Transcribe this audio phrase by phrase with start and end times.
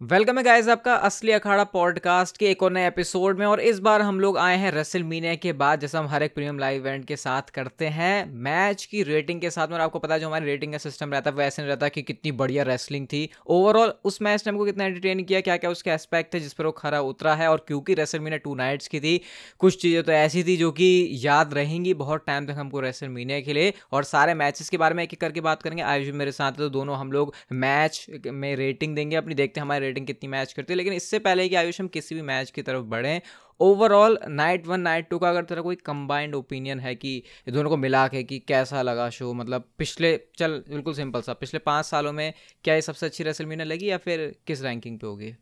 [0.00, 3.78] Welcome है guys आपका असली अखाड़ा पॉडकास्ट के एक और नए एपिसोड में, और इस
[3.78, 6.80] बार हम लोग आए हैं रेसल मीनिया के बाद, जैसा हम हर एक प्रीमियम लाइव
[6.80, 10.20] इवेंट के साथ करते हैं मैच की रेटिंग के साथ। में और आपको पता है,
[10.20, 13.28] जो हमारी रेटिंग का सिस्टम रहता है वैसे नहीं रहता कि कितनी बढ़िया रेसलिंग थी।
[13.46, 16.64] ओवरऑल उस मैच ने हमको कितना एंटरटेन किया क्या क्या उसके एस्पेक्ट थे, जिस पर
[16.64, 19.20] वो खरा उतरा है, और क्योंकि रेसल मीनिया टू नाइट्स की थी,
[19.58, 23.40] कुछ चीज़ें तो ऐसी थी जो कि याद रहेंगी बहुत टाइम तक हमको रेसल मीनिया
[23.40, 26.32] के लिए। और सारे मैचेस के बारे में एक एक करके बात करेंगे। आयुष मेरे
[26.32, 30.28] साथ तो दोनों हम लोग मैच में रेटिंग देंगे, अपनी देखते हैं हमारी रेटिंग कितनी
[30.28, 33.20] मैच करती है। लेकिन इससे पहले कि आयुष, हम किसी भी मैच की तरफ़ बढ़ें
[33.60, 37.76] overall night one night two का अगर तेरा कोई कंबाइंड ओपिनियन है कि दोनों को
[37.76, 42.12] मिला के कि कैसा लगा शो मतलब पिछले, चल बिल्कुल सिंपल सा, पिछले पाँच सालों
[42.12, 42.32] में
[42.64, 45.34] क्या ये सबसे अच्छी रेसलमीना लगी या फिर किस रैंकिंग पे होगी?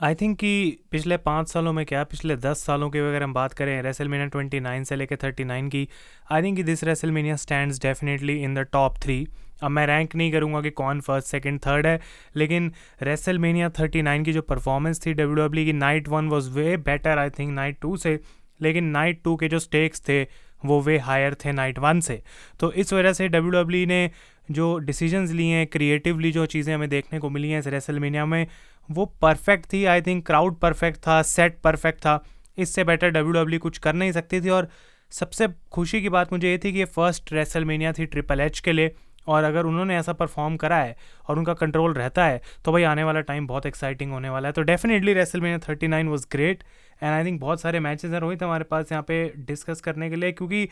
[0.00, 3.52] आई थिंक कि पिछले पाँच सालों में क्या, पिछले दस सालों की अगर हम बात
[3.52, 5.88] करें रेसलमीनिया ट्वेंटी नाइन से लेकर थर्टी नाइन की
[6.30, 9.26] I think this WrestleMania stand definitely in the top three
[9.62, 12.00] अब मैं रैंक नहीं करूँगा कि कौन फ़र्स्ट सेकंड थर्ड है,
[12.36, 12.72] लेकिन
[13.02, 16.76] रेसल मेनिया थर्टी नाइन की जो परफॉर्मेंस थी डब्ल्यू डब्ल्यू की night one was way
[16.78, 18.18] better I think night two से,
[18.60, 20.22] लेकिन नाइट टू के जो स्टेक्स थे,
[20.62, 22.22] वो वे हायर थे नाइट वन से।
[22.60, 24.10] तो इस वजह से डब्ल्यू डब्ल्यू ने
[24.50, 28.46] जो डिसीजंस लिए हैं क्रिएटिवली जो चीज़ें हमें देखने को मिली हैं इस रेसलमेनिया में,
[28.88, 32.22] वो परफेक्ट थी आई थिंक क्राउड परफेक्ट था सेट परफेक्ट था,
[32.58, 34.68] इससे बेटर डब्ल्यू डब्ल्यू कुछ कर नहीं सकती थी और
[35.12, 38.72] सबसे खुशी की बात मुझे ये थी कि ये फ़र्स्ट रेसलमेनिया थी ट्रिपल एच के
[38.72, 38.94] लिए।
[39.28, 40.96] और अगर उन्होंने ऐसा परफॉर्म करा है
[41.28, 44.52] और उनका कंट्रोल रहता है तो भाई आने वाला टाइम बहुत एक्साइटिंग होने वाला है।
[44.52, 46.62] तो definitely wrestle WrestleMania thirty nine was great
[47.02, 50.16] and I think बहुत सारे मैचेस हैं रोहित हमारे पास यहाँ पे डिस्कस करने के
[50.16, 50.68] लिए, क्योंकि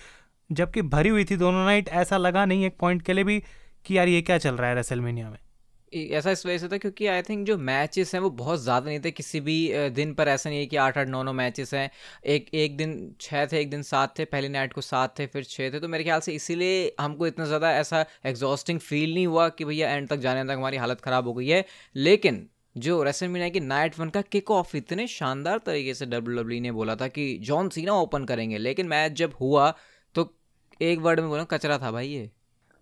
[0.51, 3.43] जबकि भरी हुई थी दोनों नाइट ऐसा लगा नहीं एक पॉइंट के लिए भी
[3.85, 5.39] कि यार ये क्या चल रहा है रेसलमेनिया में।
[5.93, 9.01] ऐसा इस वजह से था क्योंकि आई थिंक जो मैचेस हैं वो बहुत ज़्यादा नहीं
[9.01, 9.57] थे। किसी भी
[9.91, 11.91] दिन पर ऐसा नहीं है कि आठ आठ, नौ नौ मैचेस हैं।
[12.27, 15.45] एक एक दिन छः थे, एक दिन सात थे, पहली नाइट को सात थे, फिर
[15.45, 19.49] छः थे। तो मेरे ख्याल से इसीलिए हमको इतना ज़्यादा ऐसा एग्जॉस्टिंग फील नहीं हुआ
[19.51, 21.65] कि भैया एंड तक जाने तक हमारी हालत ख़राब हो गई है।
[21.97, 26.43] लेकिन जो रेसन मीना की नाइट वन का किक ऑफ़ इतने शानदार तरीके से डब्ल्यू
[26.43, 29.71] डब्ल्यू ने बोला था कि जॉन सीना ओपन करेंगे। लेकिन मैच जब हुआ
[30.15, 30.33] तो
[30.81, 32.31] एक वर्ड में बोला, कचरा था भाई ये।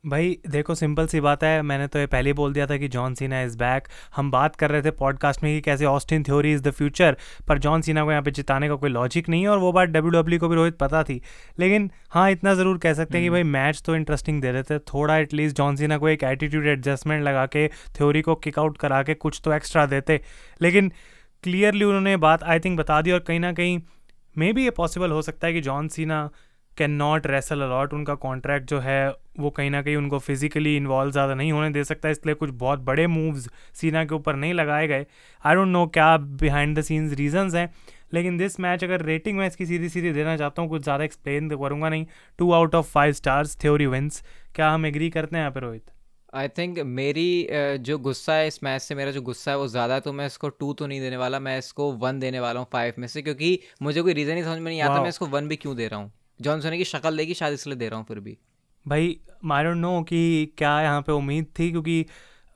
[0.06, 2.88] भाई देखो सिंपल सी बात है मैंने तो ये पहले ही बोल दिया था कि
[2.88, 6.52] जॉन सीना इज़ बैक हम बात कर रहे थे पॉडकास्ट में कि कैसे Austin Theory
[6.52, 7.16] is the future
[7.48, 9.88] पर जॉन सीना को यहाँ पे जिताने का कोई लॉजिक नहीं है और वो बात
[9.88, 11.20] डब्ल्यू डब्ल्यू को भी रोहित पता थी।
[11.58, 14.62] लेकिन हाँ इतना ज़रूर कह सकते हैं कि हम्म। भाई मैच तो इंटरेस्टिंग दे रहे
[14.62, 19.02] थे। थोड़ा एटलीस्ट जॉन सीना को एक एटीट्यूड एडजस्टमेंट लगा के थ्योरी को किकआउट करा
[19.02, 20.20] के कुछ तो एक्स्ट्रा देते।
[20.62, 20.92] लेकिन
[21.42, 23.80] क्लियरली उन्होंने बात आई थिंक बता दी और कहीं ना कहीं
[24.38, 26.30] मे भी ये पॉसिबल हो सकता है कि John Cena
[26.76, 29.08] can not wrestle a lot उनका कॉन्ट्रैक्ट जो है
[29.38, 32.80] वो कहीं ना कहीं उनको फिजिकली इन्वॉल्व ज़्यादा नहीं होने दे सकता। इसलिए कुछ बहुत
[32.82, 35.06] बड़े मूव्स सीना के ऊपर नहीं लगाए गए।
[35.44, 37.72] आई डोंट नो क्या बिहाइंड द सीन्स रीजंस हैं
[38.14, 41.48] लेकिन दिस मैच अगर रेटिंग मैं इसकी सीधी सीधी देना चाहता हूँ कुछ ज़्यादा एक्सप्लेन
[41.48, 42.06] तो करूँगा नहीं।
[42.38, 44.22] Two out of five stars Theory wins
[44.54, 45.82] क्या हम एग्री करते हैं यहाँ पर रोहित?
[46.32, 47.46] आई थिंक मेरी
[47.80, 50.26] जो गुस्सा है इस मैच से मेरा जो गुस्सा है वो ज़्यादा है तो मैं
[50.26, 53.22] इसको टू तो नहीं देने वाला। मैं इसको वन देने वाला हूँ फाइव में से
[53.22, 55.88] क्योंकि मुझे कोई रीज़न ही समझ में नहीं आता। मैं इसको वन भी क्यों दे
[55.88, 56.12] रहा हूँ?
[56.40, 58.36] जॉनसन की शक्ल देगी शायद इसलिए दे रहा हूँ फिर भी।
[58.86, 62.04] भाई डोंट नो कि क्या यहाँ पे उम्मीद थी क्योंकि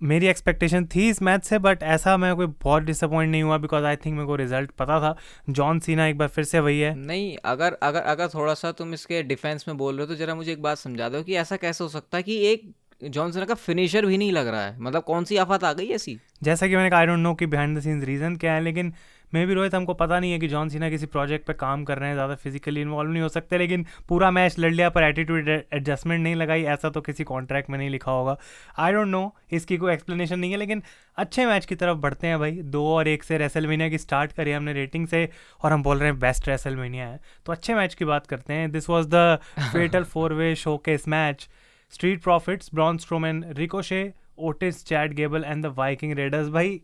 [0.01, 3.85] मेरी एक्सपेक्टेशन थी इस मैच से बट ऐसा मैं कोई बहुत डिसअपॉइंट नहीं हुआ बिकॉज़
[3.85, 5.17] आई थिंक मेरे को रिज़ल्ट पता था।
[5.51, 8.95] जॉन सीना एक बार फिर से वही है। नहीं अगर अगर अगर थोड़ा सा तुम
[8.95, 11.57] इसके डिफेंस में बोल रहे हो तो जरा मुझे एक बात समझा दो कि ऐसा
[11.57, 12.71] कैसे हो सकता है कि एक
[13.03, 15.87] जॉन सीना का फिनिशर भी नहीं लग रहा है। मतलब कौन सी आफत आ गई
[15.89, 16.19] ऐसी?
[16.43, 18.93] जैसा कि मैंने कहा आई डोंट नो कि बिहाइंड द सीन्स रीज़न क्या है लेकिन
[19.35, 21.99] मे भी रोहित हमको पता नहीं है कि जॉन सीना किसी प्रोजेक्ट पे काम कर
[21.99, 25.49] रहे हैं ज़्यादा फिजिकली इन्वॉल्व नहीं हो सकते लेकिन पूरा मैच लड़ लिया पर एटीट्यूड
[25.49, 28.37] एडजस्टमेंट नहीं लगाई ऐसा तो किसी कॉन्ट्रैक्ट में नहीं लिखा होगा।
[28.79, 30.83] आई डोंट नो इसकी कोई एक्सप्लेनेशन नहीं है लेकिन
[31.19, 34.53] अच्छे मैच की तरफ़ बढ़ते हैं भाई। दो और एक से रेसलमेनिया की स्टार्ट करी
[34.53, 35.29] हमने रेटिंग से
[35.61, 38.71] और हम बोल रहे हैं बेस्ट रेसलमेनिया है। तो अच्छे मैच की बात करते हैं।
[38.73, 41.49] This was the fatal four way showcase match
[41.93, 46.81] Street Profits Braun Strowman Ricochet Otis Chad Gable and the Viking Raiders भाई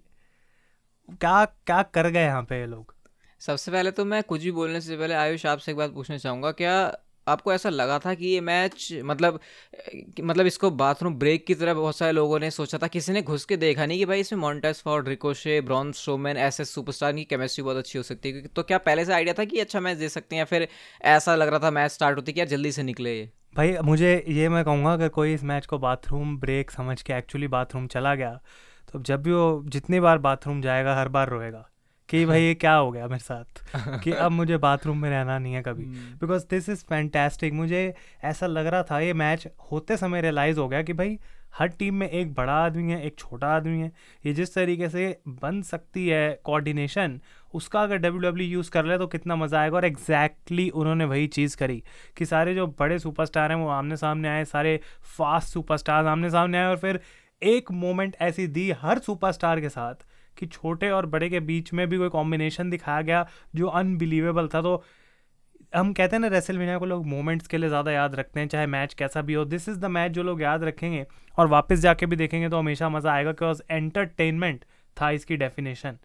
[1.08, 2.94] क्या क्या कर गए यहाँ पे ये लोग?
[3.40, 6.52] सबसे पहले तो मैं कुछ भी बोलने से पहले आयुष आपसे एक बात पूछना चाहूँगा
[6.52, 6.98] क्या
[7.28, 9.40] आपको ऐसा लगा था कि ये मैच मतलब
[10.20, 12.86] मतलब इसको बाथरूम ब्रेक की तरह बहुत सारे लोगों ने सोचा था?
[12.86, 16.64] किसी ने घुस के देखा नहीं कि भाई इसमें Montez Ford Ricochet Braun Strowman ऐसे
[16.64, 18.46] सुपरस्टार की केमिस्ट्री बहुत अच्छी हो सकती है?
[18.46, 20.68] तो क्या पहले से आइडिया था कि अच्छा मैच दे सकते हैं या फिर
[21.02, 23.30] ऐसा लग रहा था मैच स्टार्ट होती कि यार जल्दी से निकले ये?
[23.56, 27.48] भाई मुझे ये मैं कहूँगा अगर कोई इस मैच को बाथरूम ब्रेक समझ के एक्चुअली
[27.48, 28.40] बाथरूम चला गया
[28.94, 31.66] तो जब भी वो जितनी बार बाथरूम जाएगा हर बार रोएगा
[32.08, 34.00] कि भाई ये क्या हो गया मेरे साथ?
[34.02, 35.84] कि अब मुझे बाथरूम में रहना नहीं है कभी।
[36.20, 37.94] बिकॉज़ दिस इज़ फैंटेस्टिक मुझे
[38.24, 41.18] ऐसा लग रहा था ये मैच होते समय रियलाइज़ हो गया कि भाई
[41.54, 43.90] हर टीम में एक बड़ा आदमी है एक छोटा आदमी है।
[44.26, 45.06] ये जिस तरीके से
[45.42, 47.20] बन सकती है कोऑर्डिनेशन
[47.54, 51.04] उसका अगर डब्ल्यू डब्ल्यू यूज़ कर ले तो कितना मज़ा आएगा। और एग्जैक्टली exactly उन्होंने
[51.04, 51.82] वही चीज़ करी
[52.16, 54.80] कि सारे जो बड़े सुपरस्टार हैं वो आमने सामने आए सारे
[55.18, 57.00] फास्ट सुपरस्टार आमने सामने आए और फिर
[57.42, 60.04] एक मोमेंट ऐसी दी हर सुपरस्टार के साथ
[60.36, 64.62] कि छोटे और बड़े के बीच में भी कोई कॉम्बिनेशन दिखाया गया जो अनबिलीवेबल था।
[64.62, 64.82] तो
[65.72, 68.48] हम कहते हैं ना रेसल मीनिया को लोग मोमेंट्स के लिए ज़्यादा याद रखते हैं,
[68.48, 71.06] चाहे मैच कैसा भी हो। दिस इज़ द मैच जो लोग याद रखेंगे
[71.38, 74.64] और वापस जाके भी देखेंगे तो हमेशा मज़ा आएगा बिकॉज़ एंटरटेनमेंट
[74.96, 75.98] था इसकी डेफिनेशन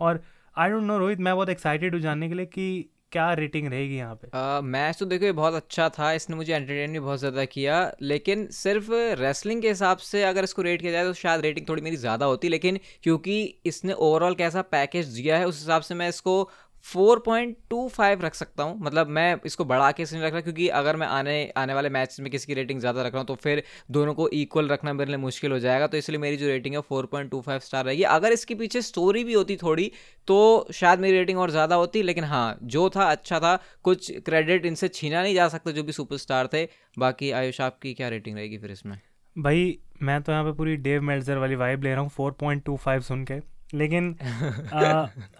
[0.00, 0.22] और
[0.56, 3.96] आई डोंट नो रोहित, मैं बहुत एक्साइटेड हूँ जानने के लिए कि क्या रेटिंग रहेगी
[3.96, 4.28] यहाँ पे?
[4.62, 8.46] मैच तो देखो ये बहुत अच्छा था, इसने मुझे एंटरटेन भी बहुत ज़्यादा किया, लेकिन
[8.52, 8.90] सिर्फ़
[9.20, 12.26] रेसलिंग के हिसाब से अगर इसको रेट किया जाए तो शायद रेटिंग थोड़ी मेरी ज़्यादा
[12.26, 16.42] होती, लेकिन क्योंकि इसने ओवरऑल कैसा पैकेज दिया है, उस हिसाब से मैं इसको
[16.84, 20.40] फोर पॉइंट टू फाइव रख सकता हूँ। मतलब मैं इसको बढ़ा के इसलिए रख रहा
[20.40, 23.26] क्योंकि अगर मैं आने आने वाले मैच में किसी की रेटिंग ज़्यादा रख रहा हूँ
[23.26, 26.46] तो फिर दोनों को इक्वल रखना मेरे लिए मुश्किल हो जाएगा। तो इसलिए मेरी जो
[26.48, 29.90] रेटिंग है four point two five star रहेगी अगर इसके पीछे स्टोरी भी होती थोड़ी
[30.28, 33.54] तो शायद मेरी रेटिंग और ज़्यादा होती, लेकिन हाँ जो था अच्छा था।
[33.84, 36.64] कुछ क्रेडिट इनसे छीना नहीं जा सकता, जो भी सुपर थे।
[36.96, 38.98] बाकी आयुष, आपकी क्या रेटिंग रहेगी फिर इसमें?
[39.36, 42.64] भाई, मैं तो यहाँ पे पूरी डेव मेल्जर वाली वाइब ले रहा हूँ, फोर पॉइंट
[42.64, 43.40] टू फाइव सुन के।
[43.74, 44.14] लेकिन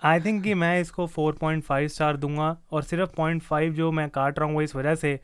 [0.05, 4.47] आई थिंक कि मैं इसको 4.5 स्टार दूँगा और सिर्फ़ 0.5 जो मैं काट रहा
[4.49, 5.15] हूँ वो इस वजह से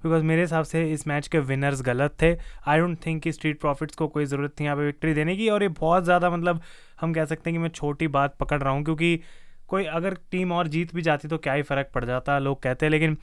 [0.00, 2.32] बिकॉज़ मेरे हिसाब से इस मैच के विनर्स गलत थे।
[2.66, 5.48] आई डोंट थिंक कि स्ट्रीट प्रॉफिट्स को कोई ज़रूरत थी यहाँ पे विक्ट्री देने की
[5.48, 6.60] और ये बहुत ज़्यादा मतलब
[7.00, 9.20] हम कह सकते हैं कि मैं छोटी बात पकड़ रहा हूँ क्योंकि
[9.68, 12.86] कोई अगर टीम और जीत भी जाती तो क्या ही फ़र्क पड़ जाता लोग कहते
[12.86, 13.16] हैं। लेकिन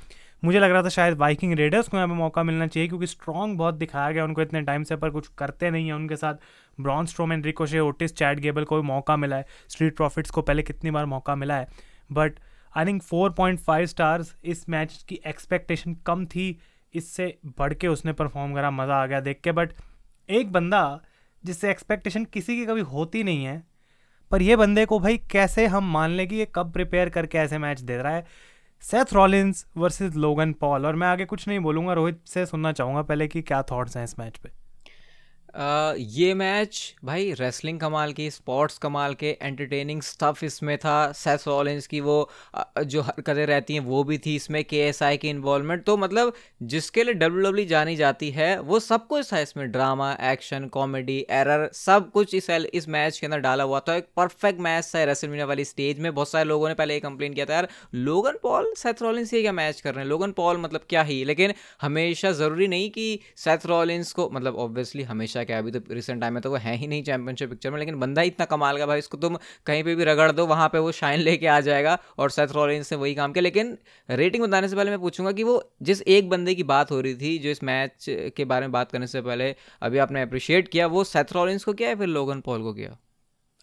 [0.43, 3.57] मुझे लग रहा था शायद बाइकिंग रेडर्स को यहाँ पे मौका मिलना चाहिए, क्योंकि स्ट्रॉन्ग
[3.57, 6.33] बहुत दिखाया गया, उनको इतने टाइम से पर कुछ करते नहीं है, उनके साथ
[6.77, 10.63] Braun Strowman Ricochet Otis Chad Gable को भी मौका मिला है। स्ट्रीट प्रॉफिट्स को पहले
[10.63, 11.67] कितनी बार मौका मिला है?
[12.11, 12.39] But
[12.73, 16.57] I think four point five stars इस मैच की एक्सपेक्टेशन कम थी,
[16.93, 19.73] इससे बढ़ के उसने परफॉर्म करा, मज़ा आ गया देख के। बट
[20.29, 20.99] एक बंदा
[21.43, 23.63] जिससे एक्सपेक्टेशन किसी की कभी होती नहीं है,
[24.31, 27.57] पर ये बंदे को भाई कैसे हम मान लें कि ये कब प्रिपेयर करके ऐसे
[27.57, 28.25] मैच दे रहा है?
[28.81, 33.01] Seth Rollins versus Logan Paul और मैं आगे कुछ नहीं बोलूँगा, रोहित से सुनना चाहूँगा
[33.01, 34.49] पहले कि क्या थॉट्स हैं इस मैच पे।
[35.55, 41.87] ये मैच भाई रेसलिंग कमाल की स्पोर्ट्स कमाल के एंटरटेनिंग स्टफ़ इसमें था। सेस रॉलिंस
[41.87, 42.17] की वो
[42.79, 46.33] जो हरकतें रहती हैं, वो भी थी इसमें के एस आई की इन्वॉल्वमेंट तो मतलब
[46.63, 50.67] जिसके लिए डब्ल्यू डब्ल्यू e जानी जाती है, वो सब कुछ था इसमें। ड्रामा एक्शन
[50.67, 54.91] कॉमेडी एरर सब कुछ इस इस मैच के अंदर डाला हुआ था। एक परफेक्ट मैच
[54.95, 57.67] था रेसलमीनिया वाली स्टेज में। बहुत सारे लोगों ने पहले ये कंप्लेन किया था, यार,
[57.95, 60.09] लोगन पॉल सेथ रॉलिंस ये क्या मैच कर रहे हैं?
[60.09, 61.23] लोगन पॉल मतलब क्या ही?
[61.25, 65.93] लेकिन हमेशा ज़रूरी नहीं कि सेथ रॉलिंस को मतलब ऑब्वियसली हमेशा हमेशा क्या, अभी तो
[65.93, 68.77] रिसेंट टाइम में तो वो है ही नहीं चैंपियनशिप पिक्चर में, लेकिन बंदा इतना कमाल
[68.77, 71.59] का भाई, इसको तुम कहीं पर भी रगड़ दो, वहाँ पर वो शाइन लेके आ
[71.61, 73.77] जाएगा और सेथ रॉलिंस ने वही काम किया। लेकिन
[74.09, 77.15] रेटिंग बताने से पहले मैं पूछूँगा कि वो जिस एक बंदे की बात हो रही
[77.15, 78.05] थी, जो इस मैच
[78.37, 81.73] के बारे में बात करने से पहले अभी आपने अप्रिशिएट किया, वो सेथ रॉलिंस को
[81.73, 82.97] किया या फिर लोगन पॉल को किया?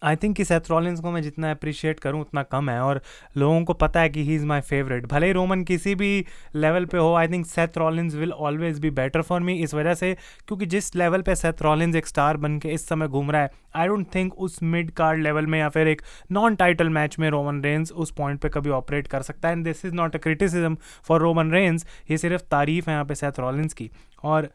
[0.01, 3.01] आई थिंक कि सेथ रॉलिंस को मैं जितना अप्रिशिएट करूँ, उतना कम है और
[3.37, 6.85] लोगों को पता है कि ही इज़ माई फेवरेट भले ही रोमन किसी भी लेवल
[6.85, 10.13] पे हो I think Seth Rollins will always be better for me इस वजह से
[10.47, 13.51] क्योंकि जिस लेवल पे सेथ रॉलिंस एक स्टार बन के इस समय घूम रहा है
[13.75, 16.01] आई डोंट थिंक उस मिड कार्ड लेवल में या फिर एक
[16.31, 19.55] नॉन टाइटल मैच में रोमन रेंस उस पॉइंट पर कभी ऑपरेट कर सकता है.
[19.55, 23.15] And this is not a criticism for Roman Reigns ये सिर्फ़ तारीफ़ है यहाँ पे
[23.15, 23.89] सेथ रॉलिंस की.
[24.23, 24.49] और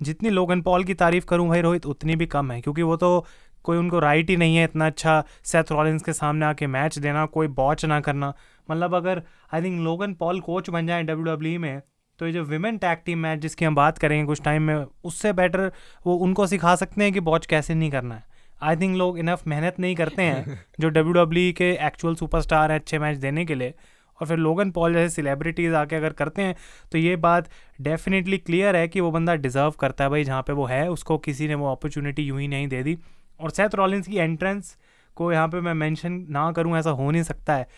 [0.00, 3.26] जितनी लोगन पॉल की तारीफ़ करूँ भाई रोहित, उतनी भी कम है क्योंकि वो तो
[3.64, 7.24] कोई उनको राइट ही नहीं है इतना अच्छा सेथ रॉलिंस के सामने आके मैच देना
[7.28, 8.32] कोई बॉच ना करना।
[8.68, 9.22] मतलब अगर
[9.54, 11.80] I think Logan Paul coach बन जाए डब्ल्यू डब्ल्यू में
[12.18, 15.32] तो ये जो विमेन टैग टीम मैच जिसकी हम बात करेंगे कुछ टाइम में उससे
[15.32, 15.70] बेटर
[16.06, 18.22] वो उनको सिखा सकते हैं कि बॉच कैसे नहीं करना है।
[18.62, 22.78] आई थिंक लोग इनफ मेहनत नहीं करते हैं जो डब्ल्यू डब्ल्यू के एक्चुअल सुपरस्टार हैं
[22.80, 23.74] अच्छे मैच देने के लिए।
[24.18, 26.54] और फिर लोगन पॉल जैसे सेलिब्रिटीज़ आके अगर करते हैं
[26.92, 27.48] तो ये बात
[27.80, 31.18] डेफिनेटली क्लियर है कि वो बंदा डिज़र्व करता है भाई जहाँ पे वो है उसको
[31.18, 32.96] किसी ने वो अपॉर्चुनिटी यूँ ही नहीं दे दी।
[33.40, 34.76] और सेथ रॉलिंस की एंट्रेंस
[35.16, 37.68] को यहाँ पे मैं मेंशन ना करूँ ऐसा हो नहीं सकता है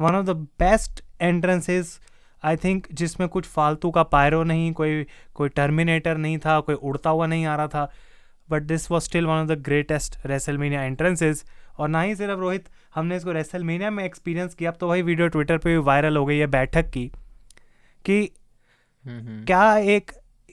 [0.00, 1.98] one of the best entrances
[2.42, 7.10] I think जिसमें कुछ फालतू का पायरो नहीं कोई कोई टर्मिनेटर नहीं था कोई उड़ता
[7.10, 7.90] हुआ नहीं आ रहा था
[8.48, 11.44] but this was still one of the greatest WrestleMania entrances
[11.78, 15.28] और ना ही सिर्फ़ रोहित हमने इसको रेसलमीनिया में एक्सपीरियंस किया अब तो वही वीडियो
[15.28, 17.10] ट्विटर पे भी वायरल हो गई है बैठक की
[18.04, 18.20] कि
[19.04, 20.10] हम्म। क्या एक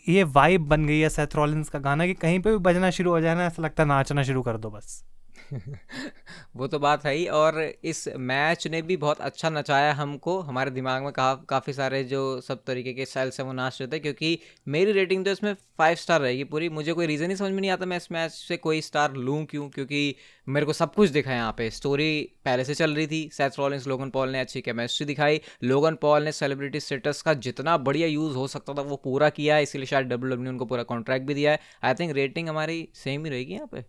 [0.09, 3.11] ये वाइब बन गई है सेथ रॉलिंस का गाना कि कहीं पे भी बजना शुरू
[3.11, 5.03] हो जाए ना, ऐसा लगता है नाचना शुरू कर दो बस।
[6.55, 10.71] वो तो बात है ही और इस मैच ने भी बहुत अच्छा नचाया हमको। हमारे
[10.71, 13.99] दिमाग में का, काफ़ी सारे जो सब तरीके के सेल्स हैं वो नाच रहे थे
[13.99, 14.37] क्योंकि
[14.67, 17.71] मेरी रेटिंग तो इसमें फाइव स्टार रहेगी पूरी। मुझे कोई रीज़न ही समझ में नहीं
[17.71, 20.15] आता मैं इस मैच से कोई स्टार लूँ क्यों क्योंकि
[20.47, 23.87] मेरे को सब कुछ दिखा यहाँ पे। स्टोरी पहले से चल रही थी सेथ रॉलिंस
[23.87, 28.35] लोगन पॉल ने अच्छी केमिस्ट्री दिखाई। लोगन पॉल ने सेलिब्रिटी स्टेटस का जितना बढ़िया यूज़
[28.35, 31.33] हो सकता था वो पूरा किया है इसीलिए शायद डब्ल्यू डब्ल्यू उनको पूरा कॉन्ट्रैक्ट भी
[31.33, 33.83] दिया है। आई थिंक रेटिंग हमारी सेम ही रहेगी यहाँ पे।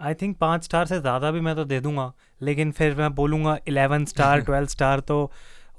[0.00, 3.56] आई थिंक पाँच स्टार से ज़्यादा भी मैं तो दे दूँगा लेकिन फिर मैं बोलूँगा
[3.68, 5.30] इलेवन स्टार ट्वेल्व स्टार तो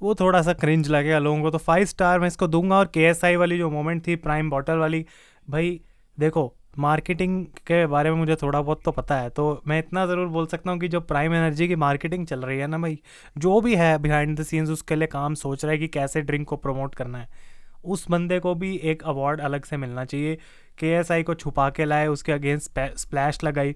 [0.01, 3.35] वो थोड़ा सा क्रिंज लगेगा लोगों को। तो फाइव स्टार मैं इसको दूँगा और के
[3.35, 5.05] वाली जो मोमेंट थी प्राइम बॉटल वाली
[5.47, 5.79] भाई
[6.17, 10.27] देखो मार्केटिंग के बारे में मुझे थोड़ा बहुत तो पता है तो मैं इतना ज़रूर
[10.27, 12.99] बोल सकता हूँ कि जो प्राइम एनर्जी की मार्केटिंग चल रही है ना भाई
[13.37, 16.47] जो भी है बिहाइंड द सीन्स उसके लिए काम सोच रहा है कि कैसे ड्रिंक
[16.47, 17.53] को प्रमोट करना है।
[17.85, 20.35] उस बंदे को भी एक अवार्ड अलग से मिलना चाहिए।
[20.77, 23.75] के को छुपा के लाए उसके अगेंस्ट स्प्लैश लगाई।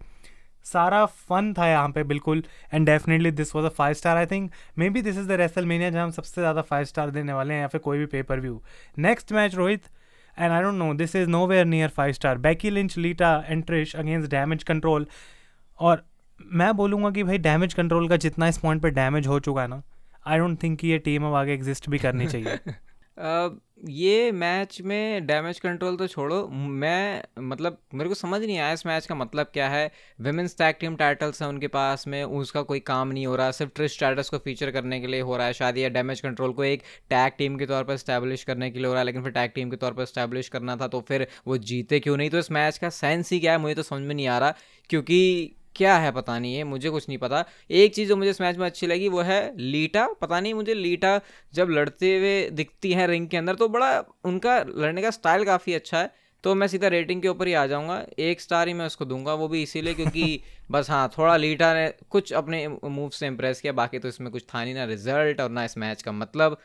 [0.72, 4.52] सारा फन था यहाँ पे, बिल्कुल। And definitely this was a five star I think
[4.90, 7.68] maybe this is the WrestleMania जहाँ हम सबसे ज़्यादा फाइव स्टार देने वाले हैं या
[7.68, 8.62] फिर कोई भी pay per view
[8.98, 9.84] next match Rohit
[10.38, 13.96] and I don't know this is nowhere near five star Becky Lynch Lita and Trish
[13.96, 15.08] against Damage Control
[15.80, 16.04] और
[16.40, 19.68] मैं बोलूँगा कि भाई डैमेज कंट्रोल का जितना इस पॉइंट पर डैमेज हो चुका है
[19.68, 19.82] ना
[20.28, 22.58] आई डोंट थिंक कि ये टीम अब आगे एग्जिस्ट भी करनी चाहिए।
[23.80, 28.86] ये मैच में डैमेज कंट्रोल तो छोड़ो। मैं मतलब मेरे को समझ नहीं आया इस
[28.86, 32.80] मैच का मतलब क्या है। विमेंस टैग टीम टाइटल्स हैं उनके पास में, उसका कोई
[32.82, 35.54] काम नहीं हो रहा, सिर्फ़ ट्रिस्ट स्टार्टस को फीचर करने के लिए हो रहा है
[35.54, 38.88] शायद, या डैमेज कंट्रोल को एक टैग टीम के तौर पर स्टैब्लिश करने के लिए
[38.88, 41.28] हो रहा है, लेकिन फिर टैग टीम के तौर पर स्टैब्लिश करना था तो फिर
[41.48, 42.30] वो जीते क्यों नहीं?
[42.30, 44.54] तो इस मैच का सेंस ही क्या है, मुझे तो समझ में नहीं आ रहा,
[44.90, 48.42] क्योंकि क्या है पता नहीं है मुझे कुछ नहीं पता। एक चीज़ जो मुझे इस
[48.42, 51.20] मैच में अच्छी लगी वो है लीटा। पता नहीं मुझे लीटा
[51.54, 55.74] जब लड़ते हुए दिखती हैं रिंग के अंदर तो बड़ा उनका लड़ने का स्टाइल काफ़ी
[55.74, 56.12] अच्छा है।
[56.44, 59.34] तो मैं सीधा रेटिंग के ऊपर ही आ जाऊँगा। एक स्टार ही मैं उसको दूँगा
[59.34, 63.74] वो भी इसीलिए क्योंकि बस हाँ थोड़ा लीटा ने कुछ अपने मूव से इम्प्रेस किया
[63.74, 66.58] बाकी तो इसमें कुछ था नहीं ना रिज़ल्ट और ना इस मैच का मतलब।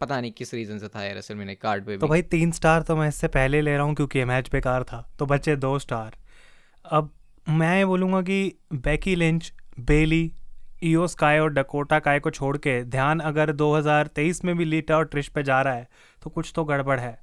[0.00, 2.52] पता नहीं किस रीज़न से था यार असल में कार्ड पे भी। तो भाई तीन
[2.52, 5.78] स्टार तो मैं इससे पहले ले रहा हूँ क्योंकि मैच बेकार था तो बच्चे दो
[5.78, 6.16] स्टार
[6.84, 7.10] अब
[7.48, 10.30] मैं ये बोलूँगा कि Becky Lynch Bayley
[10.84, 15.04] IYO Sky और डकोटा काय को छोड़ के ध्यान अगर 2023 में भी लीटा और
[15.04, 15.88] ट्रिश पे जा रहा है
[16.22, 17.18] तो कुछ तो गड़बड़ है।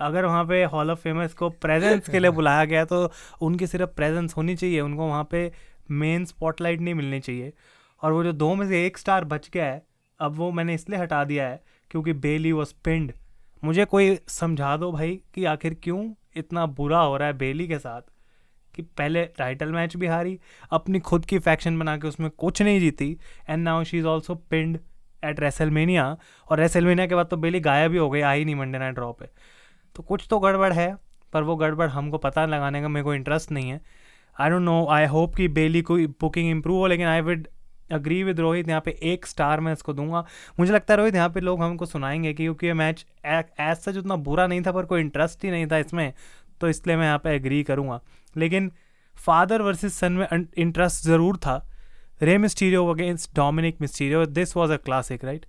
[0.00, 3.90] अगर वहाँ पे हॉल ऑफ़ फ़ेमस को प्रेजेंस के लिए बुलाया गया तो उनकी सिर्फ़
[3.90, 5.50] प्रेजेंस होनी चाहिए उनको वहाँ पे
[5.90, 7.52] मेन स्पॉटलाइट नहीं मिलनी चाहिए।
[8.02, 9.82] और वो जो दो में से एक स्टार बच गया है
[10.20, 13.12] अब वो मैंने इसलिए हटा दिया है क्योंकि बेली वो पिंड
[13.62, 17.78] मुझे कोई समझा दो भाई कि आखिर क्यों इतना बुरा हो रहा है बेली के
[17.78, 18.02] साथ?
[18.78, 20.38] कि पहले टाइटल मैच भी हारी,
[20.72, 23.10] अपनी खुद की फैक्शन बना के उसमें कुछ नहीं जीती
[23.48, 24.78] and now she is also pinned
[25.22, 26.04] at WrestleMania
[26.48, 29.12] और रेसलमेनिया के बाद तो बेली गायब ही हो गई आई नहीं मंडे नाइट ड्रॉ
[29.12, 29.26] पे।
[29.96, 30.94] तो कुछ तो गड़बड़ है,
[31.32, 33.80] पर वो गड़बड़ हमको पता लगाने का मेरे को इंटरेस्ट नहीं है।
[34.36, 37.48] I don't know I hope कि बेली को बुकिंग इंप्रूव हो, लेकिन I would
[37.92, 40.24] agree with Rohit यहाँ पे एक स्टार मैं इसको दूँगा।
[40.58, 44.16] मुझे लगता है रोहित, यहाँ पे लोग हमको सुनाएँगे क्योंकि ये मैच एज सच उतना
[44.18, 46.12] बुरा नहीं था, पर कोई इंटरेस्ट ही नहीं था इसमें।
[46.60, 48.00] तो इसलिए मैं यहाँ पे एग्री करूँगा।
[48.36, 48.70] लेकिन
[49.16, 51.64] फादर वर्सेस सन में इंटरेस्ट ज़रूर था।
[52.22, 55.46] Rey Mysterio against Dominik Mysterio this was a classic right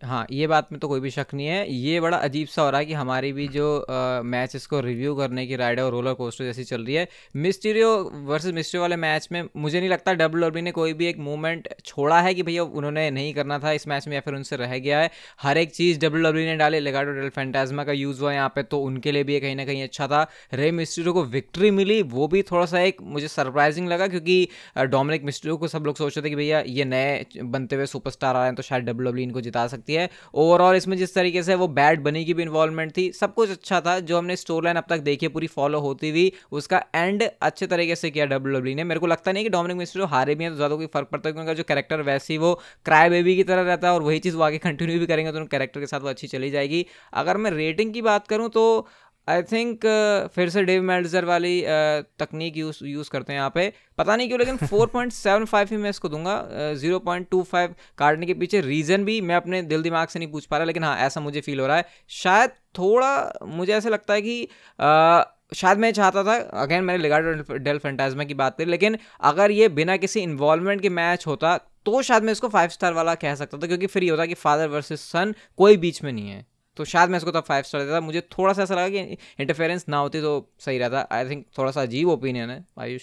[0.00, 2.70] हाँ ये बात में तो कोई भी शक नहीं है। ये बड़ा अजीब सा हो
[2.70, 3.86] रहा है कि हमारी भी जो
[4.24, 7.88] मैच इसको रिव्यू करने की राइड है और रोलर कोस्टर जैसी चल रही है, मिस्टीरियो
[8.26, 11.68] वर्सेस मिस्टीरियो वाले मैच में मुझे नहीं लगता डब्ल्यू डब्ल्यू ने कोई भी एक मूवमेंट
[11.84, 14.78] छोड़ा है कि भैया उन्होंने नहीं करना था इस मैच में या फिर उनसे रह
[14.78, 15.10] गया है।
[15.42, 18.62] हर एक चीज़ डब्ल्यू डब्ल्यू ने डाले लेगाडो डेल फैंटाजमा का यूज़ हुआ यहाँ पे
[18.64, 20.22] तो उनके लिए भी कहीं ना कहीं अच्छा था।
[20.54, 24.48] रे मिस्टीरियो को विक्ट्री मिली, वो भी थोड़ा सा एक मुझे सरप्राइजिंग लगा क्योंकि
[24.78, 28.34] डोमिनिक मिस्टीरियो को सब लोग सोच रहे थे कि भैया ये नए बनते हुए सुपरस्टार
[28.34, 31.54] आ रहे हैं तो शायद डब्ल्यू इनको जिता सकती है। ओवरऑल इसमें जिस तरीके से
[31.54, 34.76] वो बैड बनी की भी इन्वॉल्वमेंट थी, सब कुछ अच्छा था। जो हमने स्टोर लाइन
[34.76, 38.74] अब तक देखी, पूरी फॉलो होती हुई, उसका एंड अच्छे तरीके से किया डब्ल्यू डब्ल्यू
[38.76, 41.08] ने। मेरे को लगता नहीं कि डोमिनिक मिस्टर हारे भी हैं तो ज़्यादा कोई फ़र्क
[41.08, 42.52] पड़ता है क्योंकि जो कैरेक्टर वैसे ही वो
[42.86, 45.38] क्राई बेबी की तरह रहता है और वही चीज़ वो आगे कंटिन्यू भी करेंगे तो
[45.38, 48.86] उन कैरेक्टर के साथ वो अच्छी चली जाएगी। अगर मैं रेटिंग की बात करूँ तो
[49.28, 53.50] आई थिंक uh, फिर से डेव मेल्जर वाली uh, तकनीक यूज़ यूज़ करते हैं यहाँ
[53.54, 58.26] पे। पता नहीं क्यों लेकिन 4.75 ही मैं इसको दूँगा। ज़ीरो पॉइंट टू फाइव काटने
[58.26, 60.96] के पीछे रीज़न भी मैं अपने दिल दिमाग से नहीं पूछ पा रहा लेकिन हाँ
[60.98, 64.42] ऐसा मुझे फील हो रहा है। शायद थोड़ा मुझे ऐसा लगता है कि
[64.80, 69.50] uh, शायद मैं चाहता था अगेन मैंने लिगार्डो डेल फैंटाजमा की बात करी लेकिन अगर
[69.50, 71.56] ये बिना किसी इन्वॉल्वमेंट के मैच होता
[71.86, 74.34] तो शायद मैं इसको फाइव स्टार वाला कह सकता था क्योंकि फिर ये होता कि
[74.34, 76.44] फादर वर्सेस सन कोई बीच में नहीं है।
[76.76, 79.84] तो शायद मैं इसको तब फाइव स्टार देता। मुझे थोड़ा सा ऐसा लगा कि इंटरफेरेंस
[79.88, 83.02] ना होती तो सही रहता। आई थिंक थोड़ा सा अजीब ओपिनियन है, Ayush.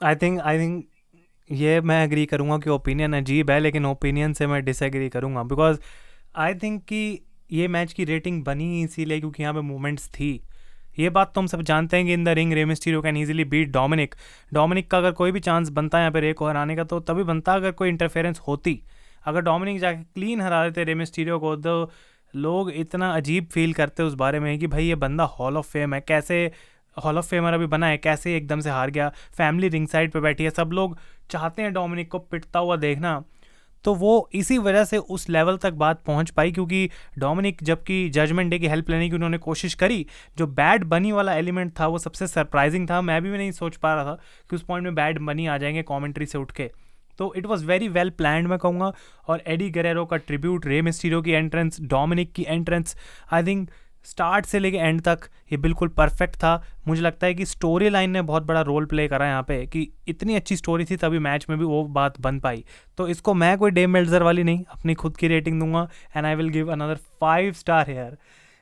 [0.00, 0.84] I think I think
[1.50, 5.78] ये मैं एग्री करूँगा कि ओपिनियन अजीब है, लेकिन ओपिनियन से मैं डिसएग्री करूँगा। बिकॉज़
[6.36, 7.20] आई थिंक कि
[7.52, 10.30] ये मैच की रेटिंग बनी इसीलिए क्योंकि यहाँ पे मूवमेंट्स थी।
[10.98, 13.68] ये बात तो हम सब जानते हैं कि in the ring Rey Mysterio can easily beat
[13.72, 14.14] Dominik
[14.54, 16.98] Dominik का अगर कोई भी चांस बनता है यहाँ पे रेक और आने का तो
[17.00, 18.80] तभी बनता अगर कोई इंटरफेरेंस होती।
[19.24, 21.84] अगर डोमिनिक जाके क्लीन हरा देते रेमिस्टीरियो को तो
[22.36, 25.94] लोग इतना अजीब फील करते उस बारे में कि भाई ये बंदा हॉल ऑफ़ फेम
[25.94, 26.52] है। कैसे
[27.04, 27.98] हॉल ऑफ़ फेमर अभी बना है?
[27.98, 29.08] कैसे एकदम से हार गया?
[29.08, 30.98] फैमिली रिंग साइड पर बैठी है। सब लोग
[31.30, 33.24] चाहते हैं डोमिनिक को पिटता हुआ देखना।
[33.84, 38.50] तो वो इसी वजह से उस लेवल तक बात पहुँच पाई क्योंकि डोमिनिक जबकि जजमेंट
[38.50, 40.06] डे की हेल्प लेने की उन्होंने कोशिश करी,
[40.38, 43.94] जो बैड बनी वाला एलिमेंट था वो सबसे सरप्राइजिंग था। मैं भी नहीं सोच पा
[43.94, 44.18] रहा था
[44.50, 46.70] कि उस पॉइंट में बैड बनी आ जाएँगे कॉमेंट्री से उठ के।
[47.18, 48.92] तो it was very well plan मैं कहूँगा।
[49.28, 52.96] और एडी गरेरो का ट्रिब्यूट रे मिस्टीरियो की एंट्रेंस डोमिनिक की एंट्रेंस
[53.32, 53.70] आई थिंक
[54.06, 55.20] स्टार्ट से लेके एंड तक
[55.52, 59.06] ये बिल्कुल परफेक्ट था। मुझे लगता है कि स्टोरी लाइन ने बहुत बड़ा रोल प्ले
[59.08, 62.38] करा यहाँ पे, कि इतनी अच्छी स्टोरी थी तभी मैच में भी वो बात बन
[62.40, 62.64] पाई।
[62.98, 66.34] तो इसको मैं कोई डे मेल्जर वाली नहीं, अपनी खुद की रेटिंग दूँगा and I
[66.34, 68.16] will give another five star here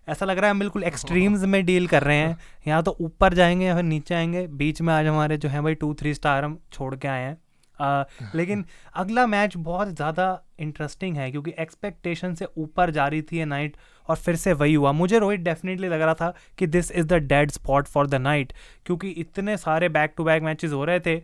[0.08, 2.36] ऐसा लग रहा है हम बिल्कुल एक्सट्रीम्स में डील कर रहे हैं।
[2.66, 5.74] यहाँ तो ऊपर जाएँगे या फिर नीचे आएँगे, बीच में आज हमारे जो है भाई
[5.74, 7.36] टू थ्री स्टार हम छोड़ के आए हैं।
[7.80, 8.64] लेकिन
[8.94, 13.76] अगला मैच बहुत ज़्यादा इंटरेस्टिंग है, क्योंकि एक्सपेक्टेशन से ऊपर जा रही थी ये नाइट
[14.08, 17.22] और फिर से वही हुआ। मुझे रोहित डेफिनेटली लग रहा था कि this is the
[17.24, 18.52] dead spot for the night
[18.86, 21.20] क्योंकि इतने सारे बैक टू बैक मैचेस हो रहे थे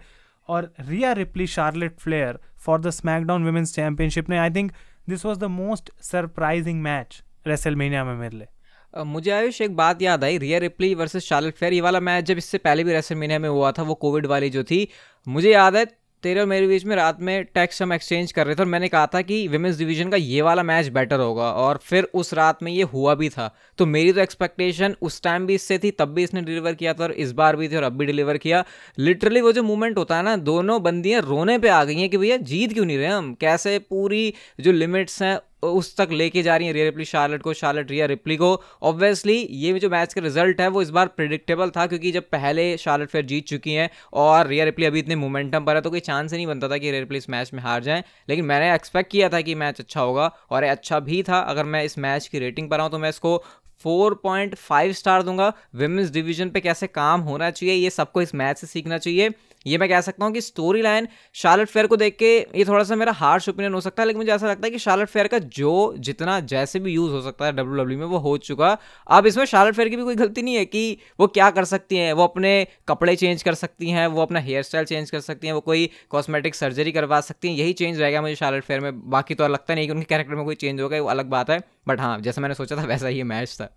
[0.48, 4.72] और Rhea Ripley, Charlotte Flair for the SmackDown women's championship ने I think
[5.08, 10.24] this was the most surprising match WrestleMania में मेरे लिए। मुझे आयुष एक बात याद
[10.24, 13.48] आई, Rhea Ripley versus Charlotte Flair ये वाला मैच जब इससे पहले भी रेसलमेनिया में
[13.48, 14.88] हुआ था, वो कोविड वाली जो थी,
[15.26, 15.84] मुझे याद है
[16.22, 18.88] तेरे और मेरे बीच में रात में टैक्स हम एक्सचेंज कर रहे थे और मैंने
[18.88, 22.62] कहा था कि विमेंस डिवीज़न का ये वाला मैच बेटर होगा और फिर उस रात
[22.62, 26.08] में ये हुआ भी था। तो मेरी तो एक्सपेक्टेशन उस टाइम भी इससे थी, तब
[26.08, 28.64] भी इसने डिलीवर किया था और इस बार भी थी और अब भी डिलीवर किया।
[28.98, 32.16] लिटरली वो जो मूवमेंट होता है ना, दोनों बंदियाँ रोने पर आ गई हैं कि
[32.16, 33.34] भैया जीत क्यों नहीं रहे हम?
[33.34, 37.52] कैसे पूरी जो लिमिट्स हैं उस तक लेके जा रही है रिया रिप्ली, शार्लेट को,
[37.54, 41.70] शार्लेट रिया रिप्ली को। ऑब्वियसली ये जो मैच का रिज़ल्ट है, वो इस बार प्रिडिक्टेबल
[41.70, 45.64] था, क्योंकि जब पहले शार्लेट फेयर जीत चुकी हैं और रिया रिप्ली अभी इतने मोमेंटम
[45.64, 47.62] पर है तो कोई चांस ही नहीं बनता था कि रिया रिप्ली इस मैच में
[47.62, 51.40] हार जाए। लेकिन मैंने एक्सपेक्ट किया था कि मैच अच्छा होगा और अच्छा भी था।
[51.40, 53.42] अगर मैं इस मैच की रेटिंग पर आऊँ तो मैं इसको
[53.80, 58.34] फोर पॉइंट फाइव स्टार दूँगा। विमेंस डिवीज़न पे कैसे काम होना चाहिए, ये सबको इस
[58.34, 59.30] मैच से सीखना चाहिए।
[59.66, 62.82] ये मैं कह सकता हूँ कि स्टोरी लाइन शार्लट फेयर को देख के ये थोड़ा
[62.84, 65.26] सा मेरा हार्श ओपिनियन हो सकता है, लेकिन मुझे ऐसा लगता है कि शार्लट फेयर
[65.26, 68.76] का जो जितना जैसे भी यूज़ हो सकता है डब्ल्यू डब्ल्यू में वो हो चुका।
[69.08, 71.96] अब इसमें शार्लट फेयर की भी कोई गलती नहीं है कि वो क्या कर सकती
[71.96, 75.46] हैं, वो अपने कपड़े चेंज कर सकती हैं, वो अपना हेयर स्टाइल चेंज कर सकती
[75.46, 79.10] हैं, वो कोई कॉस्मेटिक सर्जरी करवा सकती हैं, यही चेंज रहेगा मुझे शार्लट फेयर में।
[79.10, 81.60] बाकी तो लगता नहीं कि उनके कैरेक्टर में कोई चेंज होगा, वो अलग बात है।
[81.88, 83.74] बट हाँ जैसा मैंने सोचा था, वैसा ही मैच था।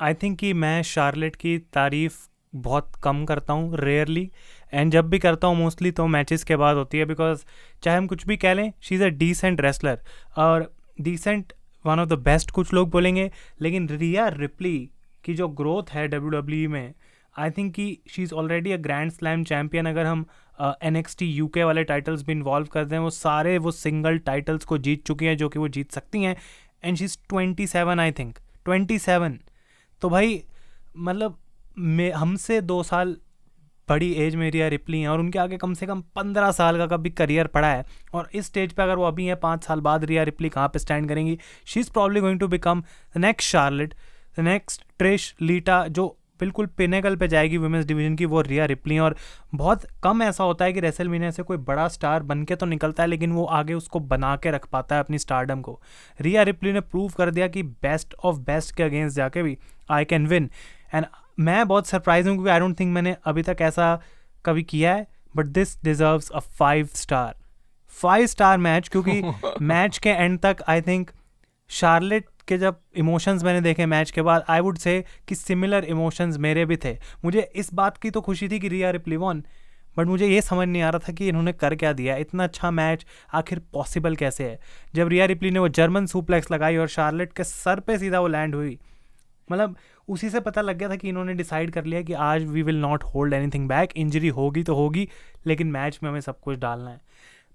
[0.00, 2.14] आई थिंक कि मैं शार्लेट की तारीफ़
[2.54, 4.30] बहुत कम करता हूँ रेयरली
[4.72, 7.44] एंड जब भी करता हूँ मोस्टली तो मैचेस के बाद होती है बिकॉज़
[7.82, 10.00] चाहे हम कुछ भी कह लें she is a decent wrestler
[10.38, 11.52] और decent
[11.84, 13.30] one of the best कुछ लोग बोलेंगे,
[13.60, 14.78] लेकिन रिया रिप्ली
[15.24, 16.94] की जो ग्रोथ है डब्ल्यू डब्ल्यू e में
[17.34, 20.24] आई थिंक कि she is already a grand slam champion अगर हम
[20.82, 24.18] एन एक्स टी यू के वाले टाइटल्स भी इन्वॉल्व करते हैं वो सारे वो सिंगल
[24.20, 26.36] टाइटल्स को जीत चुकी हैं, जो कि वो जीत सकती हैं.
[26.84, 29.38] And she is twenty seven I think twenty seven
[30.02, 30.42] तो भाई
[30.98, 31.38] मतलब
[31.78, 33.16] मैं, हमसे दो साल
[33.88, 36.86] बड़ी एज में रिया रिप्ली हैं, और उनके आगे कम से कम पंद्रह साल का
[36.86, 40.04] कभी करियर पड़ा है। और इस स्टेज पे अगर वो अभी हैं, पाँच साल बाद
[40.04, 41.38] रिया रिपली कहाँ पे स्टैंड करेंगी?
[41.66, 42.82] She is probably going to become
[43.14, 43.94] the next Charlotte
[44.36, 48.98] the next Trish Lita जो बिल्कुल पिनेकल पे जाएगी वुमेंस डिवीज़न की, वो रिया रिप्ली
[48.98, 49.16] और
[49.54, 52.66] बहुत कम ऐसा होता है कि रेसल मीना से कोई बड़ा स्टार बन के तो
[52.66, 55.80] निकलता है, लेकिन वो आगे उसको बना के रख पाता है अपनी स्टारडम को।
[56.20, 59.56] रिया रिप्ली ने प्रूव कर दिया कि बेस्ट ऑफ़ बेस्ट के अगेंस्ट जाके भी
[59.90, 60.50] आई कैन विन
[60.94, 61.06] एंड
[61.38, 64.00] मैं बहुत सरप्राइज़ हूँ क्योंकि आई डोंट थिंक मैंने अभी तक ऐसा
[64.46, 67.36] कभी किया है but this deserves a five star
[67.88, 69.22] five star match क्योंकि
[69.62, 71.10] मैच के एंड तक आई थिंक
[71.68, 76.36] शार्लेट के जब इमोशंस मैंने देखे मैच के बाद आई वुड से कि सिमिलर इमोशंस
[76.36, 79.44] मेरे भी थे। मुझे इस बात की तो खुशी थी कि रिया रिप्ली वॉन
[79.98, 82.70] बट मुझे ये समझ नहीं आ रहा था कि इन्होंने कर क्या दिया इतना अच्छा
[82.70, 84.60] मैच आखिर पॉसिबल कैसे है?
[84.94, 88.28] जब रिया रिप्ली ने वो जर्मन सुप्लेक्स लगाई और शार्लेट के सर पे सीधा वो
[88.28, 88.78] लैंड हुई
[89.52, 89.76] मतलब
[90.08, 92.80] उसी से पता लग गया था कि इन्होंने डिसाइड कर लिया कि आज we will
[92.80, 95.08] not hold anything back injury होगी तो होगी
[95.46, 97.00] लेकिन मैच में हमें सब कुछ डालना है।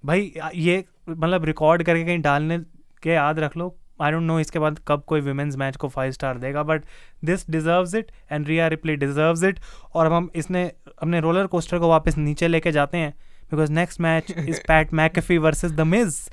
[0.06, 2.58] भाई ये मतलब रिकॉर्ड करके कहीं डालने
[3.04, 6.12] के याद रख लो। आई डोंट नो इसके बाद कब कोई वुमेंस मैच को फाइव
[6.12, 6.84] स्टार देगा but
[7.26, 9.60] this deserves it and Rhea Ripley deserves it
[9.94, 10.66] और अब हम इसने
[11.02, 13.14] अपने रोलर कोस्टर को वापस नीचे लेके जाते हैं
[13.52, 16.30] because next match is Pat McAfee versus the Miz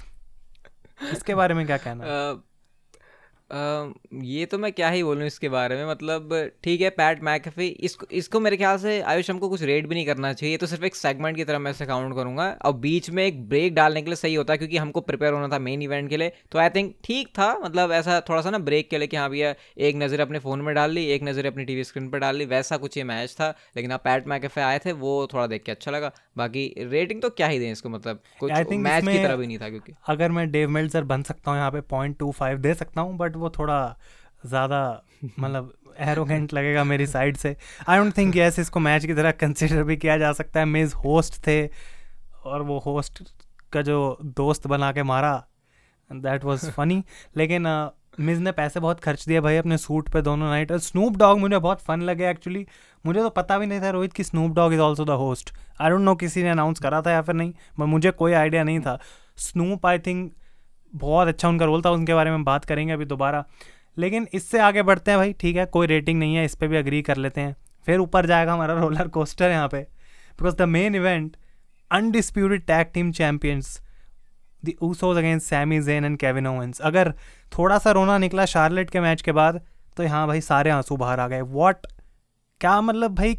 [1.12, 2.38] इसके बारे में क्या कहना uh,
[3.50, 6.30] ये तो मैं क्या ही बोलूँ इसके बारे में मतलब
[6.64, 10.04] ठीक है पैट मैकफी इसको इसको मेरे ख्याल से आयुष हमको कुछ रेट भी नहीं
[10.06, 13.10] करना चाहिए ये तो सिर्फ़ एक सेगमेंट की तरह मैं इसे काउंट करूँगा। और बीच
[13.10, 15.82] में एक ब्रेक डालने के लिए सही होता है क्योंकि हमको प्रिपेयर होना था मेन
[15.82, 18.98] इवेंट के लिए तो आई थिंक ठीक था मतलब ऐसा थोड़ा सा ना ब्रेक के
[18.98, 21.84] लिए कि हाँ भैया एक नज़र अपने फ़ोन में डाल ली एक नज़र अपनी टीवी
[21.84, 24.92] स्क्रीन पर डाल ली वैसा कुछ ये मैच था लेकिन आप पैट मैकफे आए थे
[24.94, 28.50] वो थोड़ा देख के अच्छा लगा। बाकी रेटिंग तो क्या ही दें इसको मतलब कुछ
[28.50, 31.70] मैच की तरह भी नहीं था क्योंकि अगर मैं डेव मेल्सर बन सकता हूँ यहाँ
[31.70, 33.96] पे पॉइंट टू फाइव दे सकता हूँ बट वो थोड़ा
[34.46, 34.80] ज़्यादा
[35.38, 37.56] मतलब एरोगेंट लगेगा मेरी साइड से।
[37.88, 40.92] आई डोंट थिंक यस इसको मैच की तरह कंसिडर भी किया जा सकता है। मेज
[41.04, 41.66] होस्ट थे
[42.44, 43.22] और वो होस्ट
[43.72, 45.36] का जो दोस्त बना के मारा
[46.10, 47.02] दैट वॉज़ फनी
[47.36, 47.66] लेकिन
[48.20, 51.38] मिज ने पैसे बहुत खर्च दिए भाई अपने सूट पे दोनों नाइट और स्नूप डॉग
[51.38, 52.66] मुझे बहुत फन लगे एक्चुअली
[53.04, 55.90] मुझे तो पता भी नहीं था रोहित कि Snoop Dogg is also the host I
[55.90, 58.80] don't know किसी ने अनाउंस करा था या फिर नहीं बट मुझे कोई आइडिया नहीं
[58.80, 58.98] था।
[59.38, 60.32] स्नूप आई थिंक
[60.94, 63.44] बहुत अच्छा उनका रोल था, उनके बारे में बात करेंगे अभी दोबारा।
[63.98, 66.76] लेकिन इससे आगे बढ़ते हैं भाई, ठीक है, कोई रेटिंग नहीं है, इस पर भी
[66.76, 70.94] अग्री कर लेते हैं। फिर ऊपर जाएगा हमारा रोलर कोस्टर यहाँ पे। Because the main
[70.94, 71.36] event
[71.90, 73.80] undisputed tag team champions
[74.64, 77.12] the Usos against Sami Zayn and Kevin Owens अगर
[77.52, 79.60] थोड़ा सा रोना निकला शार्लेट के मैच के बाद
[79.96, 81.86] तो यहाँ भाई सारे आँसू बाहर आ गए। वॉट
[82.60, 83.34] क्या मतलब भाई,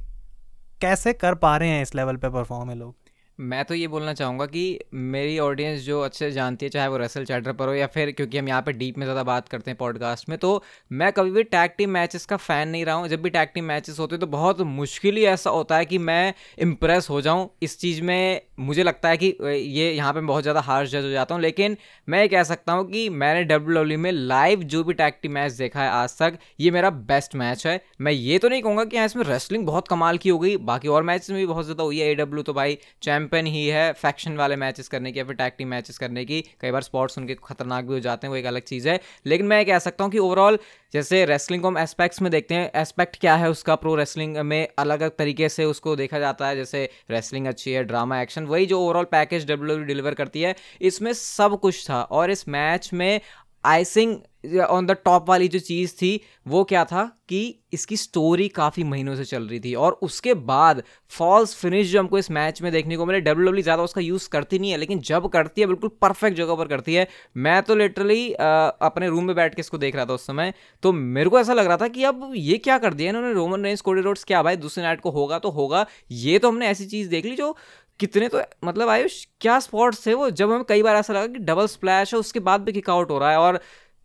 [0.81, 2.95] कैसे कर पा रहे हैं इस लेवल पे परफॉर्म है लोग?
[3.39, 7.25] मैं तो ये बोलना चाहूँगा कि मेरी ऑडियंस जो अच्छे जानती है, चाहे वो रेसल
[7.25, 9.77] चैटर पर हो या फिर क्योंकि हम यहाँ पे डीप में ज़्यादा बात करते हैं
[9.77, 13.21] पॉडकास्ट में तो मैं कभी भी टैग टीम मैचेस का फ़ैन नहीं रहा हूँ। जब
[13.21, 16.33] भी टैग टीम मैचेस होते हैं तो बहुत मुश्किल ही ऐसा होता है कि मैं
[16.59, 20.61] इम्प्रेस हो जाऊँ। इस चीज़ में मुझे लगता है कि ये यहाँ पर बहुत ज़्यादा
[20.61, 23.99] हार्श जज हो जाता हूँ। लेकिन मैं ये कह सकता हूँ कि मैंने डब्ल्यू डब्ल्यू
[23.99, 27.67] में लाइव जो भी टैग टीम मैच देखा है आज तक, ये मेरा बेस्ट मैच
[27.67, 30.55] है। मैं ये तो नहीं कहूँगा कि हाँ इसमें रेसलिंग बहुत कमाल की हो गई,
[30.57, 32.77] बाकी और मैच में भी बहुत ज़्यादा हुई है ए तो भाई
[33.25, 36.41] चैंपियन ही है फैक्शन वाले मैचेस करने की या फिर टैग टीम मैचेस करने की।
[36.61, 39.45] कई बार स्पॉट्स उनके खतरनाक भी हो जाते हैं, वो एक अलग चीज़ है। लेकिन
[39.47, 40.59] मैं कह सकता हूँ कि ओवरऑल
[40.93, 44.67] जैसे रेसलिंग को हम एस्पेक्ट्स में देखते हैं एस्पेक्ट क्या है उसका प्रो रेसलिंग में
[44.79, 48.65] अलग अलग तरीके से उसको देखा जाता है, जैसे रेसलिंग अच्छी है ड्रामा एक्शन वही
[48.65, 53.21] जो ओवरऑल पैकेज डब्ल्यू डिलीवर करती है, इसमें सब कुछ था और इस मैच में
[53.65, 54.17] आइसिंग
[54.61, 59.15] ऑन द टॉप वाली जो चीज़ थी, वो क्या था कि इसकी स्टोरी काफ़ी महीनों
[59.15, 62.97] से चल रही थी और उसके बाद फॉल्स फिनिश जो हमको इस मैच में देखने
[62.97, 65.89] को मिले डब्ल्यू डब्ल्यू ज़्यादा उसका यूज़ करती नहीं है, लेकिन जब करती है, बिल्कुल
[66.01, 69.95] परफेक्ट जगह पर करती है। मैं तो लिटरली अपने रूम में बैठ के इसको देख
[69.95, 72.77] रहा था उस समय तो मेरे को ऐसा लग रहा था कि अब ये क्या
[72.77, 75.85] कर दिया इन्होंने रोमन रेंज कोडी रोड्स क्या भाई, दूसरे नाइट को होगा तो होगा।
[76.11, 77.55] ये तो हमने ऐसी चीज़ देख ली जो
[77.99, 80.29] कितने तो मतलब आयुष, क्या स्पॉट्स थे वो?
[80.29, 83.19] जब हमें कई बार ऐसा लगा कि डबल स्प्लैश है, उसके बाद भी किकआउट हो
[83.19, 83.59] रहा है और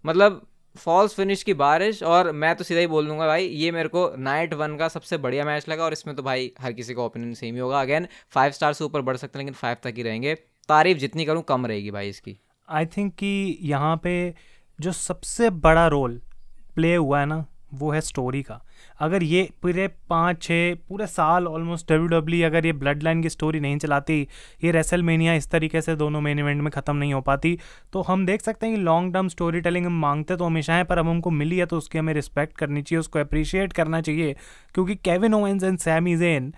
[0.04, 3.88] मतलब फॉल्स फिनिश की बारिश और मैं तो सीधा ही बोल दूँगा, भाई, ये मेरे
[3.88, 7.02] को नाइट वन का सबसे बढ़िया मैच लगा और इसमें तो भाई हर किसी का
[7.02, 7.80] ओपिनियन सेम ही होगा.
[7.80, 10.34] अगेन फाइव स्टार से ऊपर बढ़ सकते हैं, लेकिन फाइव तक ही रहेंगे।
[10.68, 14.34] तारीफ़ जितनी करूँ, कम रहेगी भाई इसकी। आई थिंक कि यहाँ पे
[14.78, 16.20] जो सबसे बड़ा रोल
[16.74, 18.60] प्ले हुआ है ना वो है स्टोरी का।
[19.00, 23.28] अगर ये पूरे पाँच छः पूरे साल ऑलमोस्ट डब्ल्यू डब्ल्यू अगर ये ब्लड लाइन की
[23.28, 24.20] स्टोरी नहीं चलाती,
[24.64, 27.58] ये रेसल मेनिया इस तरीके से दोनों मेन इवेंट में ख़त्म नहीं हो पाती
[27.92, 30.84] तो हम देख सकते हैं कि लॉन्ग टर्म स्टोरी टेलिंग हम मांगते तो हमेशा हैं,
[30.84, 34.34] पर अब हमको मिली है तो उसकी हमें रिस्पेक्ट करनी चाहिए, उसको अप्रिशिएट करना चाहिए,
[34.74, 36.52] क्योंकि Kevin Owens and Sami Zayn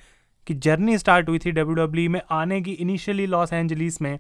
[0.47, 4.19] की जर्नी स्टार्ट हुई थी डब्ल्यू डब्ल्यू में आने की इनिशियली लॉस एंजलिस में,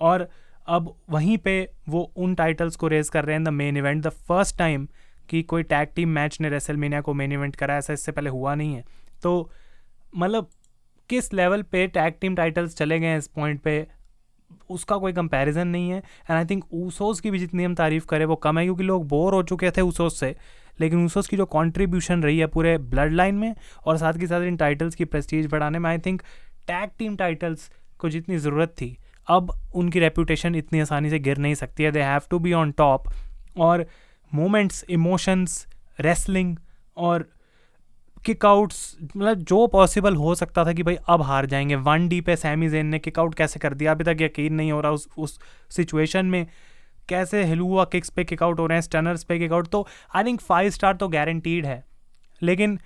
[0.00, 0.28] और
[0.68, 1.52] अब वहीं पे
[1.88, 4.86] वो उन टाइटल्स को रेज कर रहे हैं the main event the first time
[5.28, 8.54] कि कोई टैग टीम मैच ने रेसलमेनिया को मेन इवेंट करा, ऐसा इससे पहले हुआ
[8.54, 8.84] नहीं है।
[9.22, 9.50] तो
[10.16, 10.48] मतलब
[11.10, 13.86] किस लेवल पे टैग टीम टाइटल्स चले गए इस पॉइंट पे,
[14.70, 18.24] उसका कोई कंपैरिजन नहीं है। एंड आई थिंक ऊसोस की भी जितनी हम तारीफ़ करें,
[18.24, 20.34] वो कम है क्योंकि लोग बोर हो चुके थे ऊसोस से।
[20.80, 23.54] लेकिन ऊसोस की जो कॉन्ट्रीब्यूशन रही है पूरे ब्लड लाइन में,
[23.86, 26.22] और साथ के साथ इन टाइटल्स की प्रेस्टीज बढ़ाने में I think
[26.68, 28.96] tag team titles को जितनी ज़रूरत थी,
[29.28, 32.72] अब उनकी रेपूटेशन इतनी आसानी से गिर नहीं सकती है। They have to be on
[32.72, 33.08] top
[33.58, 33.86] और
[34.36, 35.66] मोमेंट्स इमोशंस
[36.00, 36.56] रेसलिंग
[36.96, 37.28] और
[38.24, 42.36] किकआउट्स मतलब जो पॉसिबल हो सकता था कि भाई अब हार जाएँगे। वन डी पे
[42.36, 43.92] सैमी जेन ने किकआउट कैसे कर दिया?
[43.92, 45.38] अभी तक यकीन नहीं हो रहा उस उस
[45.70, 46.46] सिचुएशन में
[47.08, 50.70] कैसे हिलुआ किक्स पे किकआउट हो रहे हैं स्टनर्स पे किकआउट। तो आई थिंक फाइव
[50.70, 51.82] स्टार तो गारंटीड है।
[52.42, 52.78] लेकिन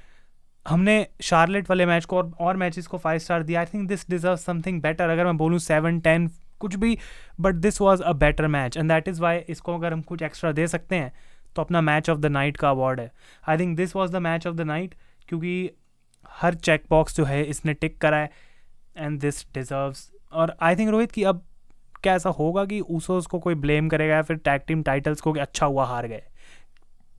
[0.67, 4.09] हमने शार्लेट वाले मैच को और, और मैचेस को फाइव स्टार दिया। I think this
[4.11, 6.99] deserve something better अगर मैं बोलूँ सेवन टेन कुछ भी
[7.41, 10.53] but this was a better match and that is why इसको अगर हम कुछ एक्स्ट्रा
[10.53, 11.13] दे सकते हैं
[11.57, 13.11] तो अपना मैच ऑफ़ द नाइट का अवार्ड है।
[13.49, 14.95] I think this was the match of the night
[15.29, 15.71] क्योंकि
[16.31, 18.31] हर चेक बॉक्स जो है इसने टिक करा है
[18.97, 21.45] एंड दिस डिजर्व्स और आई थिंक रोहित कि अब
[22.03, 25.33] क्या ऐसा होगा कि ऊसोस को कोई ब्लेम करेगा या फिर टैग टीम टाइटल्स को
[25.33, 26.23] कि अच्छा हुआ हार गए।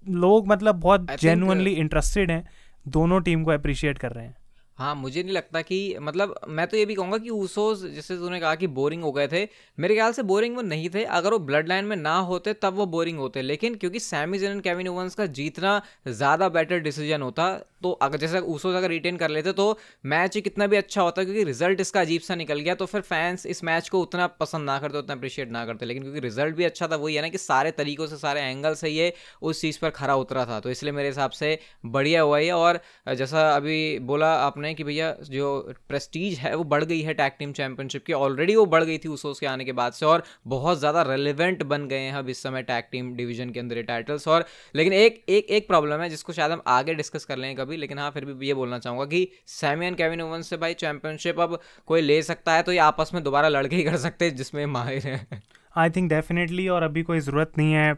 [0.06, 2.44] लोग मतलब बहुत जेनुअनली इंटरेस्टेड हैं
[2.86, 4.36] दोनों टीम को अप्रिशिएट कर रहे हैं।
[4.78, 8.40] हाँ मुझे नहीं लगता कि मतलब मैं तो ये भी कहूँगा कि ऊसोस जैसे तूने
[8.40, 11.40] कहा कि बोरिंग हो गए थे, मेरे ख्याल से बोरिंग वो नहीं थे। अगर वो
[11.40, 14.88] ब्लड लाइन में ना होते, तब वो बोरिंग होते। लेकिन क्योंकि Sami Zayn and Kevin
[14.88, 17.52] Owens का जीतना ज़्यादा बेटर डिसीज़न होता
[17.84, 21.44] तो अगर जैसे ऊसोस अगर रिटेन कर लेते तो मैच कितना भी अच्छा होता क्योंकि
[21.44, 24.78] रिज़ल्ट इसका अजीब सा निकल गया तो फिर फैंस इस मैच को उतना पसंद ना
[24.80, 27.38] करते, उतना अप्रिशिएट ना करते। लेकिन क्योंकि रिज़ल्ट भी अच्छा था, वही है ना कि
[27.38, 30.92] सारे तरीकों से, सारे एंगल से ये उस चीज़ पर खरा उतरा था। तो इसलिए
[30.94, 32.80] मेरे हिसाब से बढ़िया हुआ है और
[33.16, 37.52] जैसा अभी बोला आपने कि भैया जो प्रेस्टीज है, वो बढ़ गई है टैग टीम
[37.54, 40.80] चैंपियनशिप की। ऑलरेडी वो बढ़ गई थी उस के आने के बाद से और बहुत
[40.80, 44.28] ज़्यादा रेलिवेंट बन गए हैं अब इस समय टैग टीम डिवीज़न के अंदर ये टाइटल्स
[44.28, 47.71] और लेकिन एक एक एक प्रॉब्लम है जिसको शायद हम आगे डिस्कस कर लेंगे कभी।
[47.78, 51.60] लेकिन हाँ फिर भी ये बोलना चाहूँगा कि सैमियन केविन ओवन से भाई चैंपियनशिप अब
[51.88, 54.66] कोई ले सकता है तो ये आपस में दोबारा लड़के ही कर सकते हैं, जिसमें
[54.68, 55.42] माहिर है।
[55.76, 57.94] आई थिंक डेफिनेटली और अभी कोई ज़रूरत नहीं है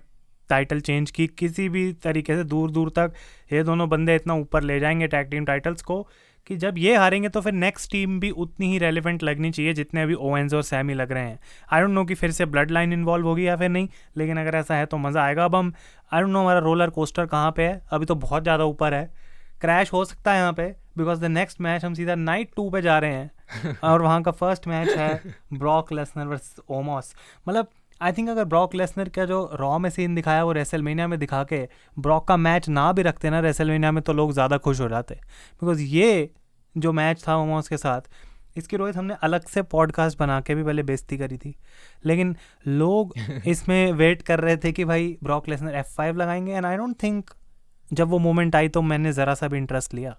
[0.50, 3.14] टाइटल चेंज की, किसी भी तरीके से दूर दूर तक
[3.52, 6.02] ये दोनों बंदे इतना ऊपर ले जाएँगे टैग टीम टाइटल्स को,
[6.48, 10.02] कि जब ये हारेंगे तो फिर नेक्स्ट टीम भी उतनी ही रेलिवेंट लगनी चाहिए जितने
[10.02, 12.94] अभी ओवेंस और सैमी लग रहे हैं। आई डोंट नो कि फिर से ब्लड लाइन
[12.94, 15.74] इन्वॉल्व होगी या फिर नहीं, लेकिन अगर ऐसा है तो मज़ा आएगा अब हम।
[16.12, 19.12] आई डोंट नो हमारा रोलर कोस्टर कहाँ पे है, अभी तो बहुत ज़्यादा ऊपर है।
[19.62, 20.64] क्रैश हो सकता है यहाँ पे
[20.98, 24.32] बिकॉज़ द नेक्स्ट मैच हम सीधा नाइट टू पे जा रहे हैं और वहाँ का
[24.32, 25.22] फ़र्स्ट मैच है
[25.54, 27.14] ब्रॉक लेसनर वर्स ओमोस
[27.48, 27.68] मतलब
[28.02, 31.44] आई थिंक अगर ब्रॉक लेसनर का जो रॉ में सीन दिखाया वो रेसलमेनिया में दिखा
[31.44, 31.68] के
[32.00, 35.16] ब्रॉक का मैच ना भी रखते ना रेसलमेनिया में तो लोग ज़्यादा खुश हो जाते।
[35.16, 36.30] बिकॉज़ ये
[36.78, 38.02] जो मैच था ओमोस के साथ
[38.58, 41.56] इसकी रोहित हमने अलग से पॉडकास्ट बना के भी पहले बेइज्जती करी थी।
[42.06, 42.36] लेकिन
[42.68, 43.14] लोग
[43.48, 47.04] इसमें वेट कर रहे थे कि भाई ब्रॉक लेसनर एफ़ फाइव लगाएँगे एंड आई डोंट
[47.04, 47.32] थिंक
[47.94, 50.18] जब वो मोमेंट आई तो मैंने ज़रा सा भी इंटरेस्ट लिया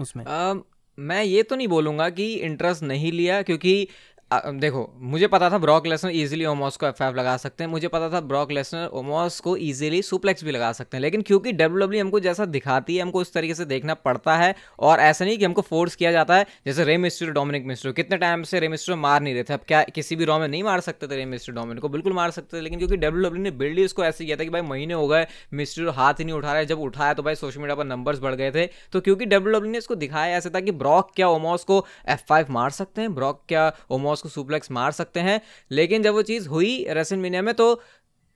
[0.00, 0.60] उसमें। uh,
[0.98, 3.88] मैं ये तो नहीं बोलूँगा कि इंटरेस्ट नहीं लिया क्योंकि
[4.30, 8.08] देखो, मुझे पता था ब्रॉक लेसनर इजीली ओमोस को एफ़ लगा सकते हैं। मुझे पता
[8.10, 12.00] था ब्रॉक लेसनर ओमोस को इजीली सुप्लेक्स भी लगा सकते हैं। लेकिन क्योंकि डब्ल्यू डब्ल्यू
[12.00, 15.44] हमको जैसा दिखाती है, हमको उस तरीके से देखना पड़ता है और ऐसा नहीं कि
[15.44, 18.96] हमको फोर्स किया जाता है, जैसे रे मिस्टर डोमिनिक मिस्ट्रो कितने टाइम से रे मिस्ट्रो
[18.96, 21.24] मार नहीं रहे थे। अब क्या किसी भी रॉ में नहीं मार सकते थे रे
[21.26, 21.88] मिस्ट्रो डोमिनिक को?
[21.88, 24.50] बिल्कुल मार सकते थे। लेकिन क्योंकि डब्ल्यू डब्ल्यू ने बिल्ड उसको ऐसे किया था कि
[24.50, 27.60] भाई महीने हो गए मिस्टर हाथ ही नहीं उठा रहे जब उठाया तो भाई सोशल
[27.60, 30.60] मीडिया पर नंबर्स बढ़ गए थे। तो क्योंकि डब्ल्यू डब्ल्यू ने इसको दिखाया ऐसे था
[30.60, 33.14] कि ब्रॉक क्या ओमोस को एफ़ मार सकते हैं?
[33.14, 37.54] ब्रॉक क्या ओमोस को सुप्लेक्स मार सकते हैं। लेकिन जब वो चीज़ हुई रेसलमीनिया में
[37.54, 37.80] तो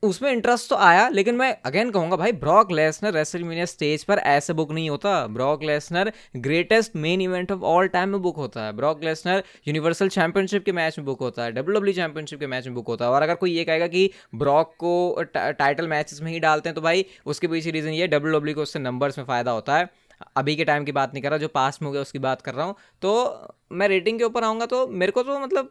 [0.02, 4.52] उसमें इंटरेस्ट तो आया, लेकिन मैं अगेन कहूँगा भाई ब्रॉक लेसनर रेसलमीनिया स्टेज पर ऐसे
[4.52, 8.72] बुक नहीं होता। Brock Lesnar greatest main event of all time में बुक होता है।
[8.72, 12.66] ब्रॉक लेसनर यूनिवर्सल चैंपियनशिप के मैच में बुक होता है। डब्ल्यू डब्ल्यू चैंपियनशिप के मैच
[12.66, 16.32] में बुक होता है। और अगर कोई ये कहेगा कि ब्रॉक को टाइटल मैचेस में
[16.32, 19.24] ही डालते हैं तो भाई उसके पीछे रीज़न ये डब्ल्यू डब्ल्यू को उससे नंबर्स में
[19.24, 19.88] फ़ायदा होता है।
[20.36, 22.42] अभी के टाइम की बात नहीं कर रहा, जो पास्ट में हो गया, उसकी बात
[22.42, 25.70] कर रहा हूँ। तो मैं रेटिंग के ऊपर आऊँगा तो मेरे को तो मतलब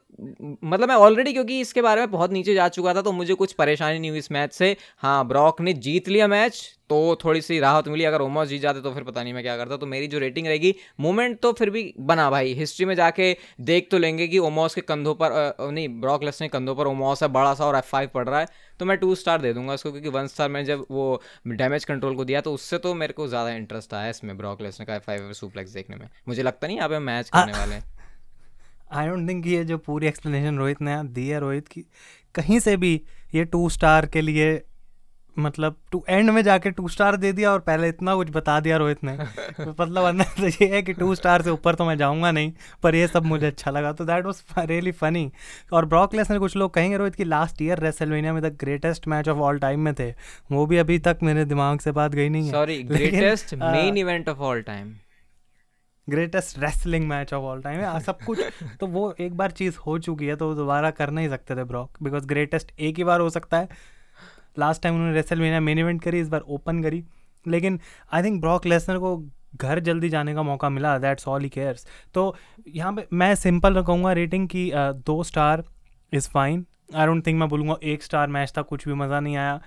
[0.63, 3.53] मतलब मैं ऑलरेडी क्योंकि इसके बारे में बहुत नीचे जा चुका था तो मुझे कुछ
[3.53, 7.59] परेशानी नहीं हुई इस मैच से। हाँ ब्रॉक ने जीत लिया मैच तो थोड़ी सी
[7.59, 10.07] राहत मिली। अगर ओमोस जीत जाते तो फिर पता नहीं मैं क्या करता। तो मेरी
[10.07, 14.27] जो रेटिंग रहेगी मूवमेंट तो फिर भी बना भाई। हिस्ट्री में जाके देख तो लेंगे
[14.27, 17.65] कि ओमोस के कंधों पर नहीं ब्रॉक लेस ने कंधों पर ओमोस है बड़ा सा
[17.65, 18.47] और एफ़ फाइव पड़ रहा है।
[18.79, 22.15] तो मैं टू स्टार दे दूँगा उसको क्योंकि वन स्टार मैंने जब वो डैमेज कंट्रोल
[22.15, 25.03] को दिया तो उससे तो मेरे को ज़्यादा इंटरेस्ट आया इसमें ब्रॉक लेसनर का एफ़
[25.03, 27.81] फाइव सुप्लेक्स देखने में। मुझे लगता नहीं यहाँ पे मैच करने वाले
[28.91, 31.85] आई डोंट थिंक ये जो पूरी एक्सप्लेनेशन रोहित ने दी है रोहित की
[32.35, 32.93] कहीं से भी
[33.33, 34.53] ये टू स्टार के लिए
[35.39, 38.77] मतलब टू एंड में जाके टू स्टार दे दिया और पहले इतना कुछ बता दिया
[38.77, 39.17] रोहित ने।
[39.79, 42.51] मतलब अंदर तो ये है कि टू स्टार से ऊपर तो मैं जाऊँगा नहीं
[42.83, 45.31] पर ये सब मुझे अच्छा लगा। तो दैट वाज रियली फनी
[45.73, 49.29] और ब्रॉक लेसनर कुछ लोग कहेंगे रोहित कि लास्ट ईयर रेसलवेनिया में the greatest match
[49.29, 50.09] of all time में थे।
[50.51, 54.29] वो भी अभी तक मेरे दिमाग से बात गई नहीं है। Sorry greatest main event
[54.29, 54.93] of all time
[56.07, 58.39] greatest wrestling match of all time है सब कुछ
[58.79, 61.97] तो वो एक बार चीज़ हो चुकी है तो दोबारा कर नहीं सकते थे ब्रॉक।
[62.03, 63.67] बिकॉज़ ग्रेटेस्ट एक ही बार हो सकता है।
[64.59, 67.03] लास्ट टाइम उन्होंने रेसल मीना मेन इवेंट करी इस बार ओपन करी।
[67.45, 67.79] लेकिन
[68.13, 69.17] आई थिंक ब्रॉक लेसनर को
[69.55, 72.35] घर जल्दी जाने का मौका मिला दैट्स ऑल ही केयर्स तो
[72.67, 75.63] यहाँ पे मैं सिंपल रखूँगा रेटिंग की दो star
[76.13, 79.35] is fine I don't think मैं बोलूँगा एक स्टार मैच था कुछ भी मज़ा नहीं
[79.37, 79.59] आया।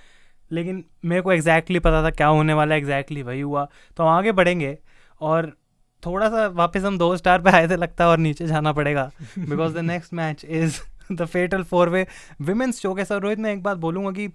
[0.51, 3.65] लेकिन मेरे को एग्जैक्टली exactly पता था क्या होने वाला है एग्जैक्टली exactly वही हुआ।
[3.97, 4.77] तो हम आगे बढ़ेंगे
[5.21, 5.51] और
[6.03, 9.11] थोड़ा सा वापस हम दो स्टार पे आए थे लगता है और नीचे जाना पड़ेगा।
[9.39, 10.81] Because the next match is
[11.13, 12.07] the fatal four way
[12.41, 14.29] women's show के सर रोहित मैं एक बात बोलूँगा कि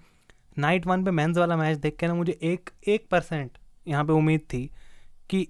[0.58, 4.12] नाइट वन पे मेंस वाला मैच देख के ना मुझे एक एक परसेंट यहाँ पे
[4.12, 4.68] उम्मीद थी
[5.30, 5.46] कि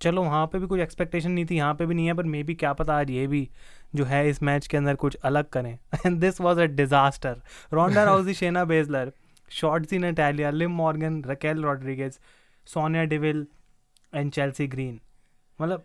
[0.00, 2.42] चलो वहाँ पे भी कुछ एक्सपेक्टेशन नहीं थी, यहाँ पे भी नहीं है पर मे
[2.42, 3.48] बी क्या पता आज ये भी
[3.94, 5.72] जो है इस मैच के अंदर कुछ अलग करें।
[6.06, 7.36] And this was a disaster
[7.72, 9.12] Ronda Rousey Shayna Baszler
[9.86, 12.18] Shotzi Natalya Liv Morgan Raquel Rodriguez
[12.66, 13.46] Sonya Deville
[14.14, 15.00] and Chelsea Green
[15.58, 15.84] मतलब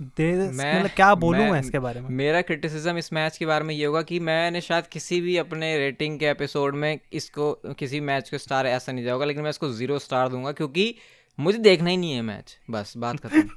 [0.00, 2.08] मतलब क्या बोलूँ मैं, मैं इसके बारे में?
[2.08, 5.78] मेरा क्रिटिसिज्म इस मैच के बारे में ये होगा कि मैंने शायद किसी भी अपने
[5.78, 9.68] रेटिंग के एपिसोड में इसको किसी मैच को स्टार ऐसा नहीं जाऊँगा लेकिन मैं इसको
[9.72, 10.94] ज़ीरो स्टार दूँगा क्योंकि
[11.40, 13.50] मुझे देखना ही नहीं है मैच बस बात खत्म।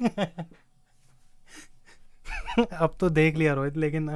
[2.74, 4.10] अब तो देख लिया रोहित लेकिन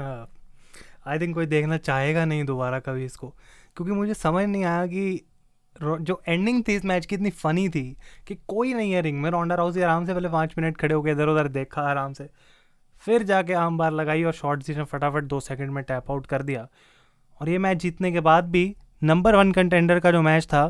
[1.08, 3.30] आई थिंक कोई देखना चाहेगा नहीं दोबारा कभी इसको
[3.76, 5.26] क्योंकि मुझे समझ नहीं आया कि
[5.76, 7.86] जो एंडिंग थी इस मैच की इतनी फनी थी
[8.28, 11.10] कि कोई नहीं है रिंग में। रोंडा राउसी आराम से पहले पाँच मिनट खड़े होकर
[11.10, 12.30] इधर उधर देखा आराम से।
[13.04, 16.26] फिर जाके आम बार लगाई और शॉर्ट जी ने फटाफट दो सेकंड में टैप आउट
[16.26, 16.68] कर दिया।
[17.42, 20.66] और ये मैच जीतने के बाद भी नंबर वन कंटेंडर का जो मैच था,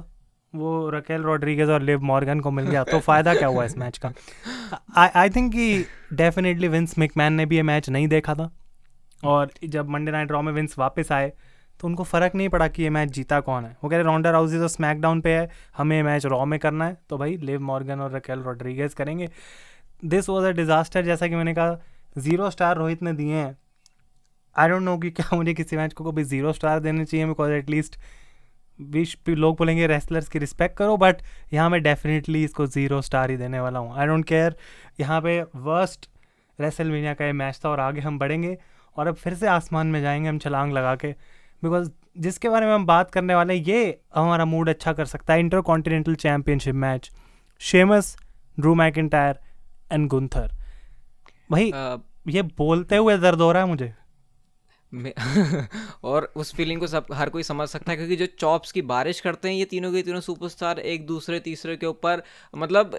[0.54, 3.98] वो रकेल रॉड्रिगेज और लिव मॉर्गन को मिल गया। तो फ़ायदा क्या हुआ इस मैच
[3.98, 4.14] का?
[4.98, 8.50] आई थिंक कि डेफिनेटली विंस मिकमैन ने भी ये मैच नहीं देखा था।
[9.24, 11.32] और जब मंडे नाइट रॉ में विंस वापस आए
[11.80, 14.32] तो उनको फ़र्क नहीं पड़ा कि ये मैच जीता कौन है। वो कह रहे राउंडर
[14.32, 18.02] राउजी तो स्मैकडाउन पे है, हमें मैच रॉ में करना है। तो भाई, लिव मॉर्गन
[18.02, 19.30] और रकेल रोड्रीगेज करेंगे।
[20.06, 21.80] दिस वॉज़ अ डिज़ास्टर जैसा कि मैंने कहा
[22.18, 23.58] ज़ीरो स्टार रोहित ने दिए हैं।
[24.56, 27.52] आई डोंट नो कि क्या मुझे किसी मैच को कभी ज़ीरो स्टार देने चाहिए बिकॉज़
[27.52, 27.98] एटलीस्ट
[28.80, 31.22] विश लोग बोलेंगे रेसलर्स की रिस्पेक्ट करो बट
[31.54, 34.56] यहाँ मैं डेफिनेटली इसको ज़ीरो स्टार ही देने वाला हूँ। आई डोंट केयर
[35.00, 36.10] यहाँ पे वर्स्ट
[36.60, 38.58] रेसलमीनिया का ये मैच था और आगे हम बढ़ेंगे
[38.96, 41.14] और अब फिर से आसमान में जाएँगे हम छलांग लगा के।
[41.64, 45.34] बिकॉज़ जिसके बारे में हम बात करने वाले हैं ये हमारा मूड अच्छा कर सकता
[45.34, 47.10] है। Intercontinental championship match
[47.62, 48.16] Sheamus
[48.58, 49.40] Drew McIntyre
[49.92, 50.52] and Gunther
[51.52, 51.72] भाई
[52.28, 53.94] ये बोलते हुए दर्द हो रहा है मुझे।
[56.04, 59.20] और उस फीलिंग को सब, हर कोई समझ सकता है, क्योंकि जो चॉप्स की बारिश
[59.22, 62.22] करते हैं, ये तीनों के तीनों सुपरस्टार एक दूसरे, तीसरे के ऊपर
[62.54, 62.96] मतलब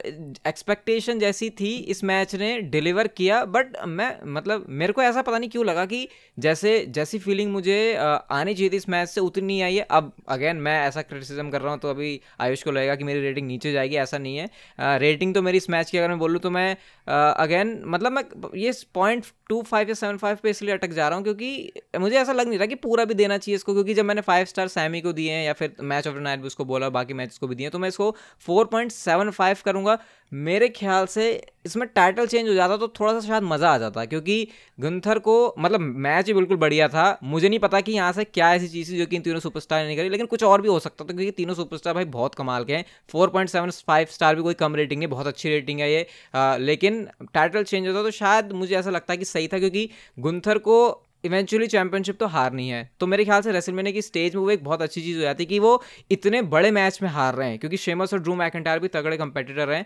[0.47, 5.39] एक्सपेक्टेशन जैसी थी इस मैच ने डिलीवर किया बट मैं मतलब मेरे को ऐसा पता
[5.39, 9.47] नहीं क्यों लगा कि जैसे, जैसी फीलिंग मुझे आनी चाहिए थी इस मैच से, उतनी
[9.47, 12.71] नहीं आई है। अब अगेन मैं ऐसा क्रिटिसिज्म कर रहा हूँ तो अभी आयुष को
[12.71, 15.99] लगेगा कि मेरी रेटिंग नीचे जाएगी, ऐसा नहीं है। रेटिंग तो मेरी इस मैच की
[15.99, 16.77] अगर मैं बोलूँ तो मैं
[17.07, 18.25] अगेन मतलब मैं,
[18.57, 22.17] ये पॉइंट टू फाइव या सेवन फाइव पे इसलिए अटक जा रहा हूँ, क्योंकि मुझे
[22.17, 24.69] ऐसा लग नहीं रहा कि पूरा भी देना चाहिए इसको क्योंकि जब मैंने फाइव स्टार
[24.69, 27.37] सैमी को दिए हैं या फिर मैच ऑफ़ द नाइट भी उसको बोला बाकी मैच
[27.39, 28.11] को भी दिए तो मैं इसको
[28.47, 29.99] फोर पॉइंट सेवन फाइव करूँगा।
[30.33, 31.27] मेरे ख्याल से
[31.67, 34.47] इसमें टाइटल चेंज हो जाता तो थोड़ा सा शायद मज़ा आ जाता क्योंकि
[34.79, 38.53] गुंथर को मतलब मैच ही बिल्कुल बढ़िया था। मुझे नहीं पता कि यहाँ से क्या
[38.55, 40.69] ऐसी चीज़ थी जो कि इन तीनों सुपरस्टार ने नहीं करी लेकिन कुछ और भी
[40.69, 44.07] हो सकता था क्योंकि तीनों सुपरस्टार भाई बहुत कमाल के हैं। Four point seven five
[44.11, 47.87] star भी कोई कम रेटिंग है बहुत अच्छी रेटिंग है ये। आ, लेकिन टाइटल चेंज
[47.89, 52.19] होता तो शायद मुझे ऐसा लगता है कि सही था क्योंकि गुंथर को इवेंचुअली चैंपियनशिप
[52.21, 55.01] तो हारनी है। तो मेरे ख्याल से रेसलमेनिया की स्टेज में वो एक बहुत अच्छी
[55.01, 58.15] चीज़ हो जाती है कि वो इतने बड़े मैच में हार रहे हैं क्योंकि शेमस
[58.15, 59.85] और ड्रू मैकेंटायर भी तगड़े कंपेटिटर हैं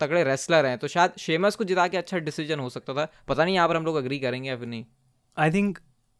[0.00, 3.44] तगड़े रेसलर हैं। तो शायद शेमस को जिता के अच्छा डिसीज़न हो सकता था। पता
[3.44, 4.84] नहीं यहाँ पर हम लोग अग्री करेंगे या फिर नहीं।
[5.36, 5.78] आई थिंक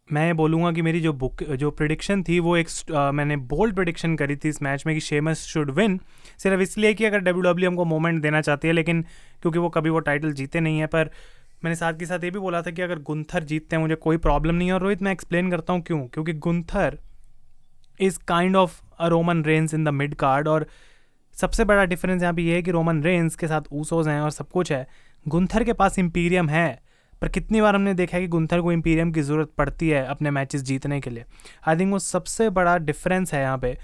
[0.08, 4.16] मैं बोलूँगा कि मेरी जो बुक जो प्रिडिक्शन थी वो एक आ, मैंने बोल्ड प्रिडिक्शन
[4.16, 5.98] करी थी इस मैच में कि शेमस शुड विन
[6.38, 9.00] सिर्फ़ इसलिए कि अगर डब्ल्यू डब्ल्यू हमको मोमेंट देना चाहती है लेकिन
[9.42, 11.10] क्योंकि वो कभी वो टाइटल जीते नहीं है पर
[11.64, 14.16] मैंने साथ के साथ ये भी बोला था कि अगर गुंथर जीतते हैं, मुझे कोई
[14.18, 16.06] प्रॉब्लम नहीं है। और रोहित, मैं एक्सप्लेन करता हूँ क्यों?
[16.06, 16.98] क्योंकि Gunther
[18.00, 20.66] is kind of a Roman Reigns in the mid card और
[21.36, 24.30] सबसे बड़ा डिफरेंस यहाँ पे ये है कि रोमन रेंस के साथ ऊसोज हैं और
[24.30, 24.86] सब कुछ है।
[25.26, 26.82] गुंथर के पास इम्पीरियम है,
[27.22, 30.30] पर कितनी बार हमने देखा है कि गुंथर को इम्पीरियम की ज़रूरत पड़ती है अपने
[30.30, 31.24] मैचेस जीतने के लिए।
[31.68, 33.76] आई थिंक वो सबसे बड़ा डिफरेंस है यहाँ पे।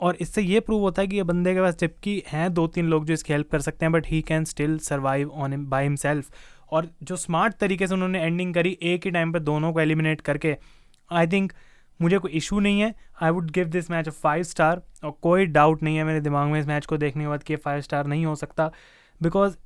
[0.00, 2.86] और इससे ये प्रूव होता है कि ये बंदे के पास जबकि हैं दो तीन
[2.86, 6.30] लोग जो इसकी हेल्प कर सकते हैं but he can still survive on by himself
[6.72, 10.20] और जो स्मार्ट तरीके से उन्होंने एंडिंग करी, एक ही टाइम पर दोनों को एलिमिनेट
[10.20, 10.56] करके
[11.10, 11.52] आई थिंक
[12.00, 15.46] मुझे कोई इशू नहीं है। I would give this match a five star और कोई
[15.48, 18.06] डाउट नहीं है मेरे दिमाग में इस मैच को देखने के बाद कि फाइव स्टार
[18.06, 18.70] नहीं हो सकता।
[19.20, 19.56] बिकॉज़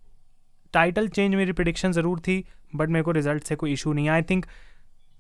[0.75, 4.23] टाइटल चेंज मेरी प्रडिक्शन ज़रूर थी बट मेरे को रिज़ल्ट से कोई इशू नहीं आई
[4.23, 4.47] थिंक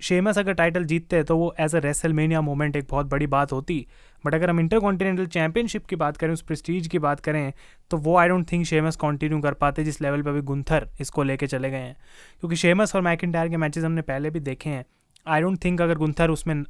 [0.00, 3.86] शेमस अगर टाइटल जीतते तो वो एज अ रेसलमेनिया मोमेंट एक बहुत बड़ी बात होती।
[4.24, 7.52] बट अगर हम इंटर कॉन्टिनेंटल चैंपियनशिप की बात करें उस प्रेस्टीज की बात करें
[7.90, 11.22] तो वो I don't think Sheamus continue कर पाते जिस लेवल पर अभी गुंथर इसको
[11.22, 11.96] लेके चले गए हैं।
[12.40, 14.84] क्योंकि शेमस और मैकिन के मैचेस हमने पहले भी देखे हैं।
[15.26, 16.62] आई डोंट थिंक अगर गुंथर उसमें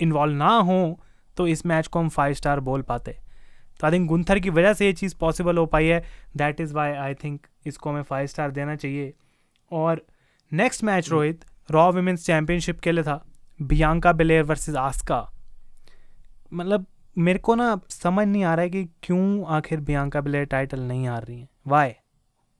[0.00, 1.00] इन्वॉल्व ना हो
[1.36, 3.12] तो इस मैच को हम फाइव स्टार बोल पाते।
[3.80, 6.02] तो आई थिंक गुंथर की वजह से ये चीज़ पॉसिबल हो पाई है।
[6.36, 9.12] That is why I think इसको हमें फाइव स्टार देना चाहिए।
[9.72, 10.06] और
[10.52, 13.24] next match Rohit Raw women's championship के लिए था,
[13.62, 15.26] बियांका बिलेयर वर्सेस आस्का।
[16.52, 16.86] मतलब
[17.18, 21.08] मेरे को ना समझ नहीं आ रहा है कि क्यों आखिर बियांका बिलेयर टाइटल नहीं
[21.08, 21.92] हार रही हैं। वाई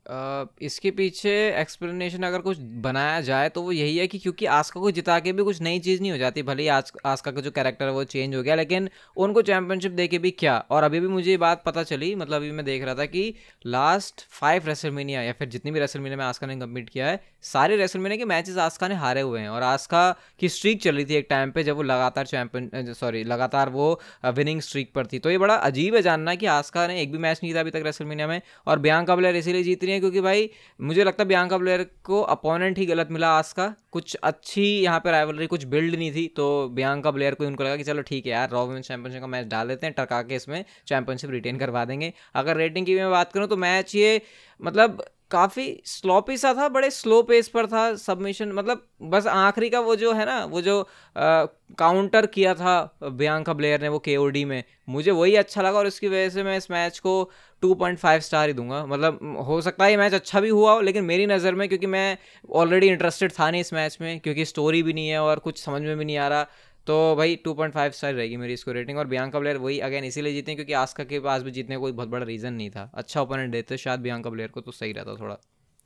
[0.08, 4.90] इसके पीछे एक्सप्लेनेशन अगर कुछ बनाया जाए तो वो यही है कि क्योंकि आस्का को
[4.90, 7.50] जिता के भी कुछ नई चीज़ नहीं हो जाती, भले ही आज आस्का का जो
[7.50, 10.56] कैरेक्टर है वो चेंज हो गया, लेकिन उनको चैंपियनशिप दे के भी क्या?
[10.70, 13.34] और अभी भी मुझे ये बात पता चली मतलब अभी मैं देख रहा था कि
[13.66, 17.76] लास्ट फाइव रेसलमीनिया या फिर जितनी भी रेसलमीनिया में आस्का ने कम्पीट किया है, सारे
[17.76, 21.14] रेसलमीनिया के मैचेस आस्का ने हारे हुए हैं। और आस्का की स्ट्रीक चल रही थी
[21.14, 25.30] एक टाइम पे जब वो लगातार चैंपियन सॉरी लगातार वो विनिंग स्ट्रीक पर थी। तो
[25.30, 27.82] ये बड़ा अजीब है जानना कि आस्का ने एक भी मैच नहीं था अभी तक
[27.84, 30.48] रेसलमीनिया में, और का प्लेयर इसीलिए जीत रही है क्योंकि भाई
[30.80, 35.00] मुझे लगता है बियांका प्लेयर को अपोनेंट ही गलत मिला आज का। कुछ अच्छी यहाँ
[35.00, 38.26] पर राइवलरी कुछ बिल्ड नहीं थी तो बियांका प्लेयर को उनको लगा कि चलो ठीक
[38.26, 41.58] है यार रॉ वुमेन चैंपियनशिप का मैच डाल देते हैं टरका के इसमें चैंपियनशिप रिटेन
[41.58, 44.20] करवा देंगे। अगर रेटिंग की मैं बात करूँ तो मैच ये
[44.60, 49.80] मतलब काफ़ी स्लोपी सा था बड़े स्लो पेस पर था सबमिशन मतलब बस आखिरी का
[49.80, 51.44] वो जो है ना वो जो आ,
[51.78, 56.08] काउंटर किया था बियांका ब्लेयर ने वो के में मुझे वही अच्छा लगा और इसकी
[56.08, 57.30] वजह से मैं इस मैच को
[57.62, 61.04] 2.5 स्टार ही दूँगा। मतलब हो सकता है ये मैच अच्छा भी हुआ हो लेकिन
[61.04, 62.16] मेरी नज़र में क्योंकि मैं
[62.54, 65.82] ऑलरेडी इंटरेस्टेड था नहीं इस मैच में क्योंकि स्टोरी भी नहीं है और कुछ समझ
[65.82, 66.46] में भी नहीं आ रहा
[66.86, 70.54] तो भाई 2.5 स्टार रहेगी मेरी इसको रेटिंग और बियांका प्लेयर वही अगेन इसीलिए जीते
[70.54, 73.52] क्योंकि आस्का के पास भी जीतने का कोई बहुत बड़ा रीज़न नहीं था। अच्छा ओपोनेंट
[73.52, 75.36] देते शायद बियांका प्लेयर को तो सही रहता थोड़ा।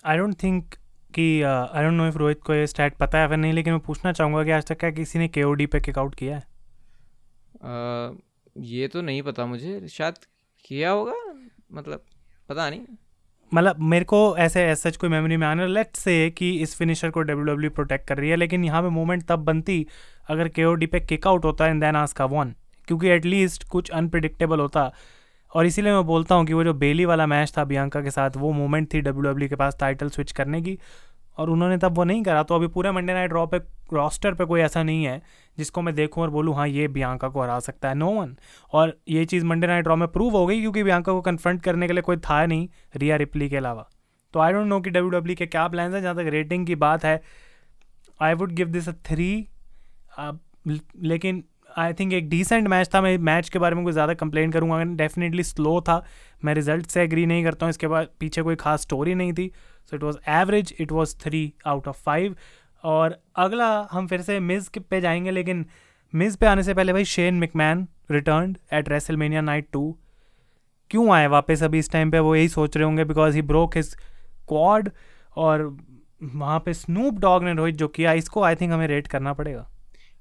[0.05, 0.75] आई डोंट थिंक
[1.15, 3.81] कि I don't know if Rohit को ये स्टैट पता है फिर नहीं लेकिन मैं
[3.81, 6.43] पूछना चाहूँगा कि आज तक क्या किसी ने के ओ डी पे किकआउट किया है?
[7.63, 8.21] Uh,
[8.57, 10.15] ये तो नहीं पता मुझे। शायद
[10.65, 11.15] किया होगा
[11.73, 12.05] मतलब
[12.49, 12.81] पता नहीं।
[13.53, 17.23] मतलब मेरे को ऐसे ऐसा कोई मेमोरी में आने लेट से कि इस फिनिशर को
[17.23, 19.87] डब्ल्यू डब्ल्यू प्रोटेक्ट कर रही है, लेकिन यहाँ पे मोमेंट तब बनती
[20.31, 22.55] अगर के ओ डी पे किक आउट होता है देन आस्का वन
[22.89, 24.91] क्योंकि एटलीस्ट कुछ अनप्रडिक्टेबल होता।
[25.53, 28.37] और इसीलिए मैं बोलता हूँ कि वो जो बेली वाला मैच था बियांका के साथ,
[28.37, 30.79] वो मोमेंट थी डब्ल्यू डब्ल्यू के पास टाइटल स्विच करने की।
[31.39, 33.59] और उन्होंने तब वो नहीं करा। तो अभी पूरे मंडे नाइट ड्रॉ पे
[33.93, 35.21] रॉस्टर पे कोई ऐसा नहीं है,
[35.59, 38.35] जिसको मैं देखूँ और बोलूँ हाँ ये बियांका को हरा सकता है। नो वन
[38.73, 41.87] और ये चीज़ मंडे नाइट ड्रॉ में प्रूव हो गई, क्योंकि बियांका को कन्फ्रंट करने
[41.87, 43.89] के लिए कोई था नहीं, रिया रिप्ली के अलावा।
[44.35, 46.75] तो आई डोंट नो कि डब्ल्यू डब्ल्यू के क्या प्लान है, जहाँ तक रेटिंग की
[46.77, 47.21] बात है।
[48.21, 49.49] I would give this a three
[51.03, 51.43] लेकिन
[51.79, 54.83] आई थिंक एक डिसेंट मैच था। मैं मैच के बारे में कुछ ज़्यादा कंप्लेन करूँगा।
[54.97, 56.03] डेफिनेटली स्लो था।
[56.43, 59.51] मैं रिज़ल्ट से एग्री नहीं करता हूँ। इसके बाद पीछे कोई खास स्टोरी नहीं थी।
[59.91, 62.37] So it was average it was three out of five
[62.85, 65.65] और अगला हम फिर से मिज़ पे जाएँगे, लेकिन
[66.13, 69.95] मिज़ पे आने से पहले भाई Shane McMahon return at WrestleMania night two
[70.91, 72.19] क्यों आए वापस अभी इस टाइम पे?
[72.19, 73.95] वो यही सोच रहे होंगे because he broke his
[74.49, 74.91] quad
[75.37, 75.63] और
[76.25, 79.69] वहाँ पे स्नूप डॉग ने रोहित जो किया, इसको आई थिंक हमें रेट करना पड़ेगा।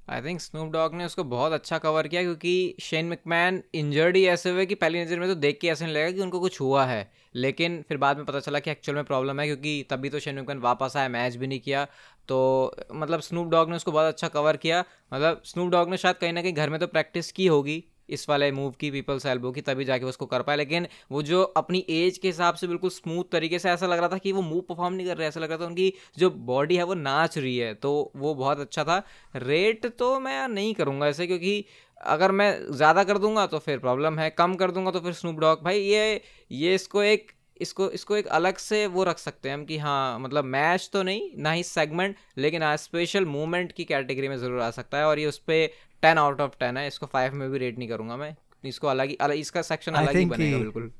[0.07, 4.25] आई थिंक स्नूप डॉग ने उसको बहुत अच्छा कवर किया क्योंकि शेन मिकमैन इंजर्ड ही
[4.27, 6.59] ऐसे हुए कि पहली नज़र में तो देख के ऐसे नहीं लगा कि उनको कुछ
[6.61, 10.09] हुआ है। लेकिन फिर बाद में पता चला कि एक्चुअल में प्रॉब्लम है क्योंकि तभी
[10.09, 11.85] तो शेन मिकमैन वापस आया मैच भी नहीं किया।
[12.27, 14.83] तो मतलब स्नूप डॉग ने उसको बहुत अच्छा कवर किया।
[15.13, 18.27] मतलब स्नूप डॉग ने शायद कहीं ना कहीं घर में तो प्रैक्टिस की होगी। इस
[18.29, 21.85] वाले मूव की पीपल्स एल्बो की, तभी जाके उसको कर पाए। लेकिन वो जो अपनी
[21.91, 24.61] एज के हिसाब से बिल्कुल स्मूथ तरीके से ऐसा लग रहा था कि वो मूव
[24.69, 27.57] परफॉर्म नहीं कर रहे, ऐसा लग रहा था उनकी जो बॉडी है वो नाच रही
[27.57, 29.01] है तो वो बहुत अच्छा था।
[29.37, 31.65] रेट तो मैं नहीं करूँगा ऐसे, क्योंकि
[32.07, 35.39] अगर मैं ज़्यादा कर दूँगा तो फिर प्रॉब्लम है, कम कर दूँगा तो फिर स्नूप
[35.39, 39.55] डॉग भाई, ये ये इसको एक, इसको इसको एक अलग से वो रख सकते हैं
[39.55, 44.27] हम कि हाँ मतलब मैच तो नहीं, ना ही सेगमेंट लेकिन स्पेशल मूवमेंट की कैटेगरी
[44.27, 45.69] में ज़रूर आ सकता है, और ये उस पर
[46.01, 49.09] टेन आउट ऑफ़ टेन है इसको फाइव में भी रेट नहीं करूँगा मैं। इसको अलग
[49.09, 50.91] ही अलग इसका सेक्शन अलग ही बनेगा बिल्कुल।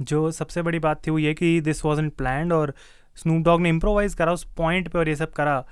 [0.00, 2.74] जो सबसे बड़ी बात थी वो ये कि दिस वॉज़ इन प्लान और
[3.16, 5.64] स्नूप डॉग ने इम्प्रोवाइज करा उस पॉइंट पे और ये सब करा।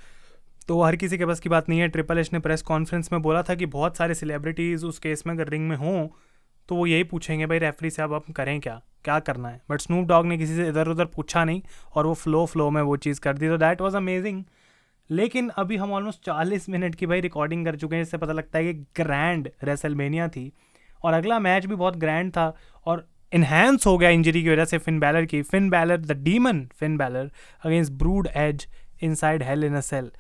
[0.69, 3.21] तो हर किसी के बस की बात नहीं है। ट्रिपल एच ने प्रेस कॉन्फ्रेंस में
[3.23, 6.07] बोला था कि बहुत सारे सेलिब्रिटीज़ उस केस में अगर रिंग में हों
[6.69, 8.81] तो वो यही पूछेंगे भाई रेफरी से अब हम करें क्या?
[9.05, 9.61] क्या करना है?
[9.71, 11.63] बट स्नूप डॉग ने किसी से इधर उधर पूछा नहीं
[11.95, 14.43] और वो फ्लो फ्लो में वो चीज़ कर दी। तो दैट वॉज़ अमेजिंग
[15.11, 18.59] लेकिन अभी हम ऑलमोस्ट चालीस मिनट की भाई रिकॉर्डिंग कर चुके हैं, जिससे पता लगता
[18.59, 20.53] है कि ग्रैंड रेसलमेनिया थी।
[21.05, 22.55] और अगला मैच भी बहुत ग्रैंड था
[22.87, 26.67] और इन्हेंस हो गया इंजरी की वजह से फिन बैलर की। Finn Balor the Demon
[26.77, 27.31] Finn Balor
[27.65, 28.67] against Brood Edge
[29.15, 30.11] inside Hell in a Cell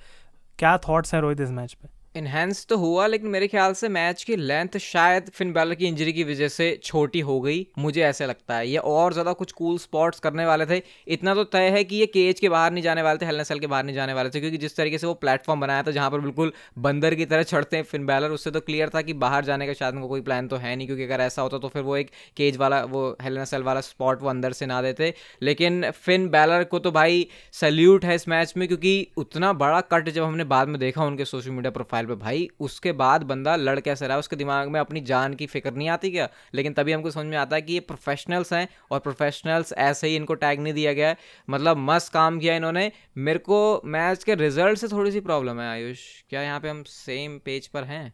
[0.59, 1.95] क्या थाट्स हैं रोहित इस मैच पे?
[2.16, 6.12] इन्हेंस तो हुआ, लेकिन मेरे ख्याल से मैच की लेंथ शायद फिन बैलर की इंजरी
[6.12, 9.78] की वजह से छोटी हो गई, मुझे ऐसे लगता है। ये और ज़्यादा कुछ कूल
[9.78, 13.02] स्पॉट्स करने वाले थे। इतना तो तय है कि ये केज के बाहर नहीं जाने
[13.02, 15.60] वाले थे हेलनेसल के बाहर नहीं जाने वाले थे, क्योंकि जिस तरीके से वो प्लेटफॉर्म
[15.60, 18.90] बनाया था, जहाँ पर बिल्कुल बंदर की तरह चढ़ते हैं फिन बैलर उससे तो क्लियर
[18.94, 21.42] था कि बाहर जाने का शायद उनको कोई प्लान तो है नहीं, क्योंकि अगर ऐसा
[21.42, 24.80] होता तो फिर वो एक केज वाला, वो हेलनेसल वाला स्पॉट वो अंदर से ना
[24.82, 25.12] देते।
[25.42, 30.08] लेकिन फिन बैलर को तो भाई सल्यूट है इस मैच में, क्योंकि उतना बड़ा कट
[30.08, 33.54] जब हमने बाद में देखा उनके सोशल मीडिया प्रोफ़ाइल पर भाई उसके उसके बाद बंदा
[33.57, 36.28] लड़ कैसे रहा है उसके दिमाग में अपनी जान की फ़िक्र नहीं आती क्या?
[36.54, 40.16] लेकिन तभी हमको समझ में आता है कि ये प्रोफेशनल्स हैं और प्रोफेशनल्स ऐसे ही
[40.16, 41.16] इनको टैग नहीं दिया गया है।
[41.50, 45.68] मतलब मस्त काम किया इन्होंने। मेरे को मैच के रिज़ल्ट से थोड़ी सी प्रॉब्लम है
[45.68, 45.98] आयुष।
[46.30, 48.12] क्या यहाँ पे हम सेम पेज पर हैं?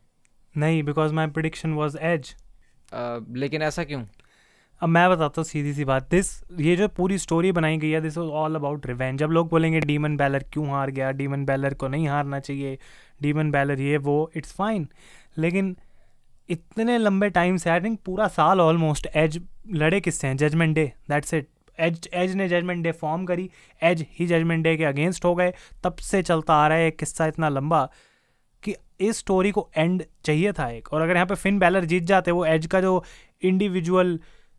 [0.55, 2.34] नहीं because my prediction was Edge
[3.36, 4.05] लेकिन ऐसा क्यों?
[4.80, 6.30] अब मैं बताता हूँ सीधी सी बात। दिस
[6.61, 9.80] ये जो पूरी स्टोरी बनाई गई है this was all about revenge जब लोग बोलेंगे
[9.80, 11.11] डीमन बैलर क्यों हार गया?
[11.11, 12.78] डीमन बैलर को नहीं हारना चाहिए।
[13.23, 14.89] डीमन बैलर ये वो इट्स फाइन
[15.39, 15.77] लेकिन
[16.49, 19.41] इतने लंबे टाइम से आई थिंक पूरा साल ऑलमोस्ट एज
[19.73, 20.37] लड़े किससे हैं?
[20.37, 21.49] Judgment Day that's it
[21.79, 23.49] Edge Edge ने जजमेंट डे फॉर्म करी.
[23.83, 25.53] एज ही जजमेंट डे के अगेंस्ट हो गए.
[25.85, 27.85] तब से चलता आ रहा है एक किस्सा इतना लंबा
[28.62, 32.03] कि इस स्टोरी को एंड चाहिए था एक। और अगर यहाँ पे फिन बैलर जीत
[32.03, 33.03] जाते, वो एज का जो
[33.43, 34.18] इंडिविजुअल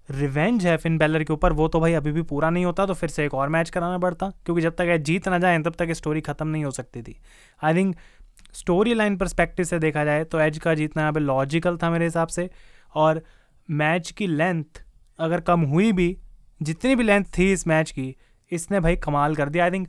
[0.09, 2.93] रिवेंज है फिन बैलर के ऊपर, वो तो भाई अभी भी पूरा नहीं होता तो
[2.93, 5.75] फिर से एक और मैच कराना पड़ता। क्योंकि जब तक एज जीत ना जाए, तब
[5.79, 7.15] तक स्टोरी ख़त्म नहीं हो सकती थी।
[7.61, 7.95] I think
[8.53, 12.05] story line perspective से देखा जाए तो एज का जीतना यहाँ पे लॉजिकल था मेरे
[12.05, 12.49] हिसाब से
[12.95, 13.21] और
[13.69, 14.83] मैच की लेंथ
[15.19, 16.17] अगर कम हुई भी,
[16.61, 18.15] जितनी भी लेंथ थी इस मैच की,
[18.51, 19.87] इसने भाई कमाल कर दिया। आई थिंक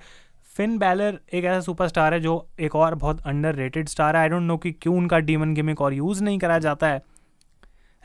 [0.49, 4.29] फिन बैलर एक ऐसा सुपरस्टार है जो एक और बहुत अंडर रेटेड स्टार है। आई
[4.29, 7.03] डोंट नो कि क्यों उनका डीमन गेमिक और यूज़ नहीं करा जाता है।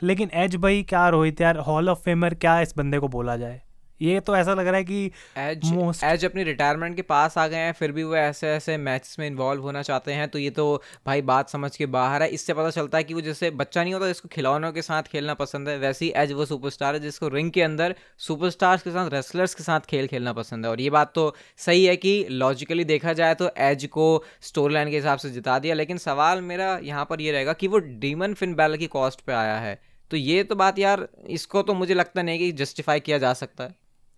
[0.02, 3.60] लेकिन एज भाई क्या रोहित यार हॉल ऑफ़ फेमर क्या इस बंदे को बोला जाए?
[4.00, 6.04] ये तो ऐसा लग रहा है कि एज most...
[6.04, 9.26] एज अपनी रिटायरमेंट के पास आ गए हैं फिर भी वो ऐसे ऐसे मैचेस में
[9.26, 12.70] इन्वॉल्व होना चाहते हैं तो ये तो भाई बात समझ के बाहर है। इससे पता
[12.70, 15.76] चलता है कि वो जैसे बच्चा नहीं होता जिसको खिलौनों के साथ खेलना पसंद है
[15.78, 19.64] वैसे ही एज वो सुपरस्टार है जिसको रिंग के अंदर सुपरस्टार्स के साथ रेसलर्स के
[19.64, 23.34] साथ खेल खेलना पसंद है। और ये बात तो सही है कि लॉजिकली देखा जाए
[23.34, 24.06] तो एज को
[24.42, 27.68] स्टोरी लाइन के हिसाब से जिता दिया लेकिन सवाल मेरा यहाँ पर ये रहेगा कि
[27.68, 29.78] वो डीमन फिन बैल की कॉस्ट पर आया है।
[30.10, 33.64] तो ये तो बात यार इसको तो मुझे लगता नहीं कि जस्टिफाई किया जा सकता
[33.64, 33.74] है।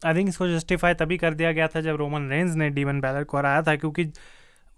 [0.06, 3.24] आई थिंक इसको जस्टिफाई तभी कर दिया गया था जब रोमन रेंज ने डीवन बैलर
[3.24, 4.04] को हराया था क्योंकि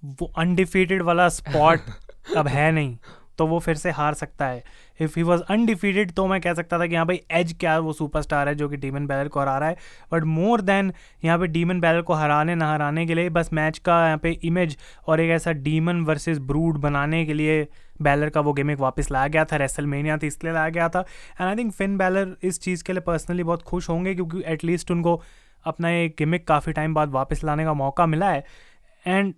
[0.05, 1.81] वो अनडिफीटेड वाला स्पॉट
[2.37, 2.99] अब है नहीं
[3.39, 4.65] तो वो फिर से हार सकता है।
[4.99, 7.93] इफ़ ही वॉज़ अनडिफीटेड तो मैं कह सकता था कि यहाँ भाई एज क्या वो
[7.93, 9.77] सुपरस्टार है जो कि डीमन बैलर को हरा रहा है।
[10.13, 10.93] बट मोर देन
[11.25, 14.31] यहाँ पे डीमन बैलर को हराने, ना हराने के लिए बस मैच का यहाँ पे
[14.45, 14.77] इमेज
[15.07, 17.67] और एक ऐसा डीमन वर्सेस ब्रूड बनाने के लिए
[18.03, 21.01] बैलर का वो गेमिक वापस लाया गया था रेसल मेनिया थी, इसलिए लाया गया था।
[21.41, 24.91] And I think Finn Balor इस चीज़ के लिए पर्सनली बहुत खुश होंगे क्योंकि एटलीस्ट
[24.91, 25.21] उनको
[25.67, 28.45] अपना ये गिमिक काफ़ी टाइम बाद वापस लाने का मौका मिला है।
[29.05, 29.35] एंड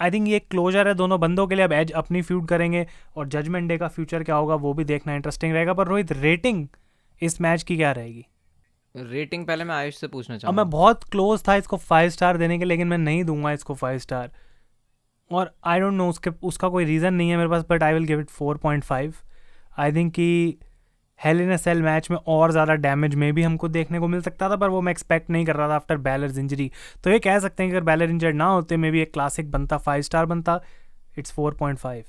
[0.00, 2.86] आई थिंक ये क्लोजर है दोनों बंदों के लिए। अब एज अपनी फ्यूड करेंगे
[3.16, 6.66] और जजमेंट डे का फ्यूचर क्या होगा वो भी देखना इंटरेस्टिंग रहेगा। पर रोहित रेटिंग
[7.22, 8.26] इस मैच की क्या रहेगी?
[8.94, 12.58] रेटिंग पहले मैं आयुष से पूछना चाहूँ मैं बहुत क्लोज था इसको फाइव स्टार देने
[12.58, 14.30] के लेकिन मैं नहीं दूँगा इसको फाइव स्टार
[15.30, 18.04] और आई डोंट नो उसके उसका कोई रीज़न नहीं है मेरे पास but I will
[18.04, 19.14] give it four point five
[19.78, 20.58] I think कि
[21.20, 24.48] हेल इन सेल मैच में और ज़्यादा डैमेज में भी हमको देखने को मिल सकता
[24.50, 26.70] था, पर वो मैं एक्सपेक्ट नहीं कर रहा था आफ्टर बैलर इंजरी
[27.04, 29.50] तो ये कह सकते हैं कि अगर बैलर इंजर्ड ना होते मे भी एक क्लासिक
[29.50, 30.60] बनता फाइव स्टार बनता
[31.18, 32.04] it's four point five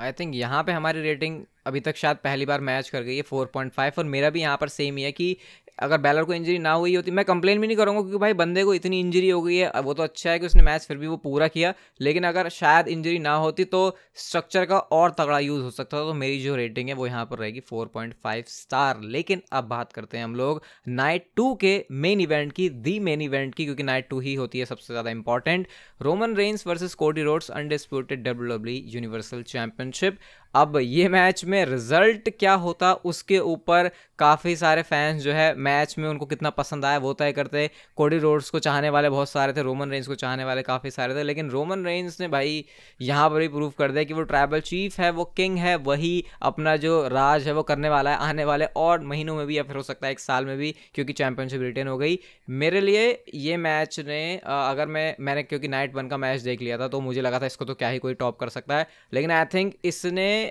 [0.00, 3.22] I think यहाँ पे हमारी रेटिंग अभी तक शायद पहली बार मैच कर गई है
[3.22, 5.36] फोर पॉइंट फाइव और मेरा भी यहाँ पर सेम ही है कि
[5.78, 8.64] अगर बैलर को इंजरी ना हुई होती, मैं कंप्लेन भी नहीं करूँगा क्योंकि भाई बंदे
[8.64, 11.06] को इतनी इंजरी हो गई है वो तो अच्छा है कि उसने मैच फिर भी
[11.06, 13.80] वो पूरा किया, लेकिन अगर शायद इंजरी ना होती तो
[14.16, 17.24] स्ट्रक्चर का और तगड़ा यूज़ हो सकता था तो मेरी जो रेटिंग है वो यहाँ
[17.26, 21.54] पर रहेगी फोर पॉइंट फाइव स्टार लेकिन अब बात करते हैं हम लोग नाइट टू
[21.54, 24.92] के मेन इवेंट की दी मेन इवेंट की, क्योंकि नाइट टू ही होती है सबसे
[24.92, 25.66] ज़्यादा important
[26.02, 30.18] Roman Reigns versus Cody Rhodes undisputed W W universal championship
[30.56, 32.92] अब ये मैच में रिज़ल्ट क्या होता?
[32.92, 37.32] उसके ऊपर काफ़ी सारे फैंस जो है मैच में उनको कितना पसंद आया वो तय
[37.32, 40.90] करते कोडी रोड्स को चाहने वाले बहुत सारे थे रोमन रेंज को चाहने वाले काफ़ी
[40.90, 42.64] सारे थे, लेकिन रोमन रेंज ने भाई
[43.00, 46.24] यहाँ पर भी प्रूव कर दिया कि वो ट्राइबल चीफ है, वो किंग है, वही
[46.42, 49.62] अपना जो राज है वो करने वाला है, आने वाले और महीनों में भी या
[49.62, 52.18] फिर हो सकता है एक साल में भी, क्योंकि चैंपियनशिप रिटेन हो गई।
[52.50, 56.78] मेरे लिए ये मैच ने अगर मैं, मैंने क्योंकि नाइट वन का मैच देख लिया
[56.78, 59.30] था तो मुझे लगा था इसको तो क्या ही कोई टॉप कर सकता है। लेकिन
[59.30, 60.45] आई थिंक इसने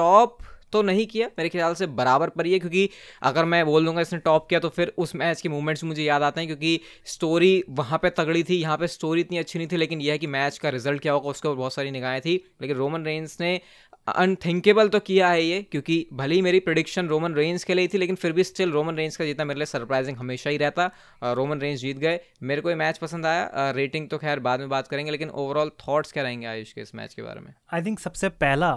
[0.00, 0.38] टॉप
[0.72, 2.88] तो नहीं किया, मेरे ख्याल से बराबर पर ही है, क्योंकि
[3.22, 6.22] अगर मैं बोल दूँगा इसने टॉप किया तो फिर उस मैच के मूवमेंट्स मुझे याद
[6.22, 9.76] आते हैं, क्योंकि स्टोरी वहाँ पे तगड़ी थी, यहाँ पे स्टोरी इतनी अच्छी नहीं थी,
[9.76, 12.34] लेकिन यह है कि मैच का रिज़ल्ट क्या होगा, उसके ऊपर बहुत सारी निगाहें थी,
[12.62, 13.60] लेकिन रोमन रेंस ने
[14.08, 17.98] अनथिंकेबल तो किया है ये, क्योंकि भले ही मेरी प्रिडिक्शन रोमन रेंज के लिए थी,
[17.98, 20.90] लेकिन फिर भी स्टिल रोमन रेंज का जीतना मेरे लिए सरप्राइजिंग हमेशा ही रहता
[21.22, 24.68] रोमन रेंज जीत गए। मेरे को ये मैच पसंद आया रेटिंग तो खैर बाद में
[24.68, 27.52] बात करेंगे, लेकिन ओवरऑल थॉट्स क्या रहेंगे आयुष के इस मैच के बारे में?
[27.72, 28.72] आई थिंक सबसे पहला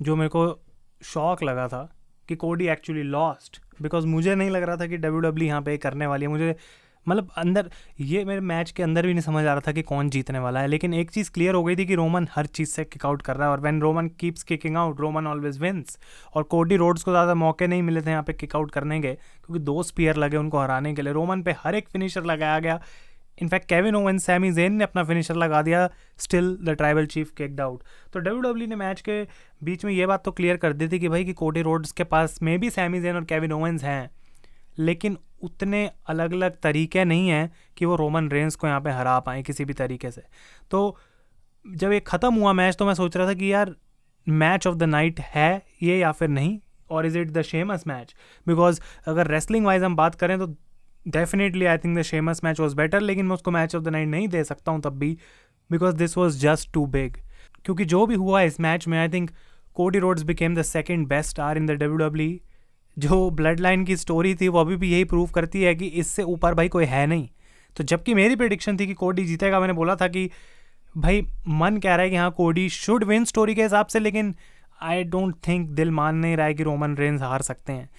[0.00, 0.48] जो मेरे को
[1.04, 1.88] शौक लगा था
[2.28, 5.76] कि कोडी एक्चुअली लॉस्ट बिकॉज़ मुझे नहीं लग रहा था कि डब्ल्यू डब्ल्यू यहाँ पे
[5.78, 6.56] करने वाली है। मुझे
[7.06, 7.68] मतलब अंदर,
[8.00, 10.60] ये मेरे मैच के अंदर भी नहीं समझ आ रहा था कि कौन जीतने वाला
[10.60, 13.22] है। लेकिन एक चीज़ क्लियर हो गई थी कि रोमन हर चीज़ से किक आउट
[13.22, 15.98] कर रहा है और when Roman keeps kicking out Roman always wins
[16.34, 19.12] और कोडी रोड्स को ज़्यादा मौके नहीं मिले थे यहाँ पे किक आउट करने के,
[19.12, 22.80] क्योंकि दो स्पीयर लगे उनको हराने के लिए। रोमन पे हर एक फिनिशर लगाया गया।
[23.38, 27.60] In fact Kevin Owen Sami Zayn ने अपना फिनिशर लगा दिया still the tribal chief kicked
[27.60, 27.82] out
[28.12, 29.22] तो डब्ल्यू डब्ल्यू ने मैच के
[29.64, 32.04] बीच में ये बात तो क्लियर कर दी थी कि भाई कि कोडी रोड्स के
[32.04, 34.10] पास में भी सैमी जेन और केविन ओवेंस हैं,
[34.78, 39.18] लेकिन उतने अलग अलग तरीके नहीं हैं कि वो रोमन रेंस को यहाँ पे हरा
[39.20, 40.22] पाएँ किसी भी तरीके से।
[40.70, 40.96] तो
[41.64, 43.74] जब ये ख़त्म हुआ मैच तो मैं सोच रहा था कि यार
[44.26, 45.50] मैच ऑफ़ द नाइट है
[45.82, 46.58] ये या फिर नहीं?
[46.90, 48.14] और is it the Sheamus match
[48.46, 50.46] because अगर रेसलिंग वाइज हम बात करें तो
[51.08, 54.08] definitely I think the Sheamus match was better लेकिन मैं उसको मैच ऑफ़ द नाइट
[54.08, 55.18] नहीं दे सकता हूँ तब भी
[55.70, 57.16] because this was just too big
[57.64, 59.30] क्योंकि जो भी हुआ इस मैच में I think
[59.74, 62.38] Cody Rhodes became the second best star in the W W
[62.98, 66.22] जो ब्लड लाइन की स्टोरी थी, वो अभी भी यही प्रूव करती है कि इससे
[66.22, 67.28] ऊपर भाई कोई है नहीं।
[67.76, 70.30] तो जबकि मेरी प्रिडिक्शन थी कि कोडी जीतेगा, मैंने बोला था कि
[70.96, 74.34] भाई, मन कह रहा है कि हाँ कोडी शुड विन स्टोरी के हिसाब से, लेकिन
[74.82, 77.90] आई डोंट थिंक दिल मान नहीं रहा है कि रोमन रेंज हार सकते हैं।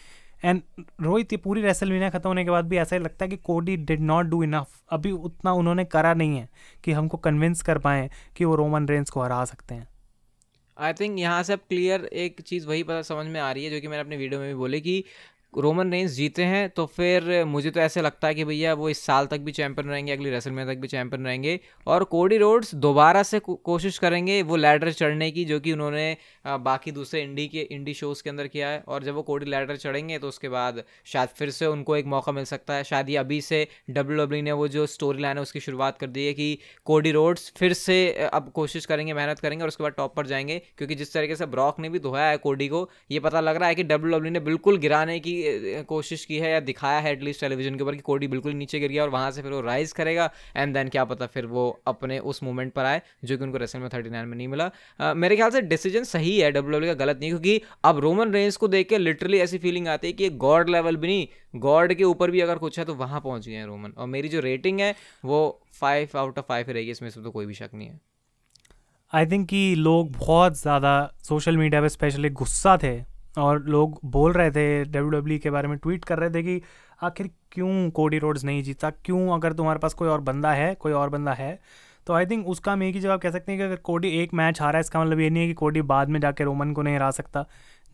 [0.43, 0.61] एंड
[1.01, 3.37] रोहित, ये पूरी रेसल मीना खत्म होने के बाद भी ऐसा ही लगता है कि
[3.37, 6.49] कोडी डिड नॉट डू इनफ अभी उतना उन्होंने करा नहीं है
[6.83, 9.87] कि हमको कन्विंस कर पाएँ कि वो रोमन रेंस को हरा सकते हैं।
[10.77, 13.71] आई थिंक यहाँ से अब क्लियर एक चीज़ वही पता समझ में आ रही है
[13.71, 15.03] जो कि मैंने अपने वीडियो में भी बोली कि
[15.53, 18.99] रोमन रेंस जीते हैं तो फिर मुझे तो ऐसे लगता है कि भैया वो इस
[18.99, 22.73] साल तक भी चैंपियन रहेंगे अगली रेसल में तक भी चैंपियन रहेंगे। और कोडी रोड्स
[22.75, 26.17] दोबारा से को, कोशिश करेंगे वो लैडर चढ़ने की जो कि उन्होंने
[26.47, 29.75] बाकी दूसरे इंडी के इंडी शोज़ के अंदर किया है। और जब वो कोडी लैडर
[29.75, 33.17] चढ़ेंगे तो उसके बाद शायद फिर से उनको एक मौका मिल सकता है। शायद ये
[33.17, 36.33] अभी से डब्ल्यू डब्ल्यू ने वो जो स्टोरी लाइन है उसकी शुरुआत कर दी है
[36.33, 37.97] कि कोडी रोड्स फिर से
[38.33, 41.45] अब कोशिश करेंगे मेहनत करेंगे और उसके बाद टॉप पर जाएँगे। क्योंकि जिस तरीके से
[41.47, 44.31] ब्रॉक ने भी धोया है कोडी को ये पता लग रहा है कि डब्ल्यू डब्ल्यू
[44.31, 45.36] ने बिल्कुल गिराने की
[45.87, 48.91] कोशिश की है या दिखाया है एटलीस्ट टेलीविज़न के ऊपर कि कोडी बिल्कुल नीचे गिर
[48.91, 52.19] गया और वहाँ से फिर वो राइज करेगा। एंड देन क्या पता फिर वो अपने
[52.21, 54.69] उस मोमेंट पर आए जो कि उनको रेसल में थर्टी नाइन में नहीं मिला।
[54.99, 58.55] uh, मेरे ख्याल से डिसीज़न सही है डब्ल्यू का गलत नहीं क्योंकि अब रोमन रेंज
[58.55, 62.03] को देख के लिटरली ऐसी फीलिंग आती है कि गॉड लेवल भी नहीं गॉड के
[62.03, 64.79] ऊपर भी अगर कुछ है तो वहाँ पहुँच गए हैं रोमन और मेरी जो रेटिंग
[64.79, 64.93] है
[65.25, 65.39] वो
[65.73, 67.99] फाइव आउट ऑफ़ फाइव रहेगी इसमें से तो कोई भी शक नहीं है।
[69.13, 70.91] आई थिंक कि लोग बहुत ज़्यादा
[71.23, 72.97] सोशल मीडिया पे स्पेशली गुस्सा थे।
[73.37, 76.61] और लोग बोल रहे थे डब्ल्यू डब्ल्यू के बारे में ट्वीट कर रहे थे कि
[77.03, 78.89] आखिर क्यों कोडी रोड्स नहीं जीता?
[78.89, 81.59] क्यों अगर तुम्हारे पास कोई और बंदा है, कोई और बंदा है
[82.07, 84.33] तो आई थिंक उसका हम एक ही जवाब कह सकते हैं कि अगर कोडी एक
[84.33, 86.81] मैच हारा है इसका मतलब ये नहीं है कि कोडी बाद में जाके रोमन को
[86.81, 87.45] नहीं हरा सकता।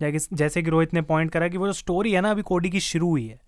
[0.01, 2.79] जैसे कि रोहित ने पॉइंट करा कि वो जो स्टोरी है ना, अभी कोडी की
[2.79, 3.39] शुरू हुई है।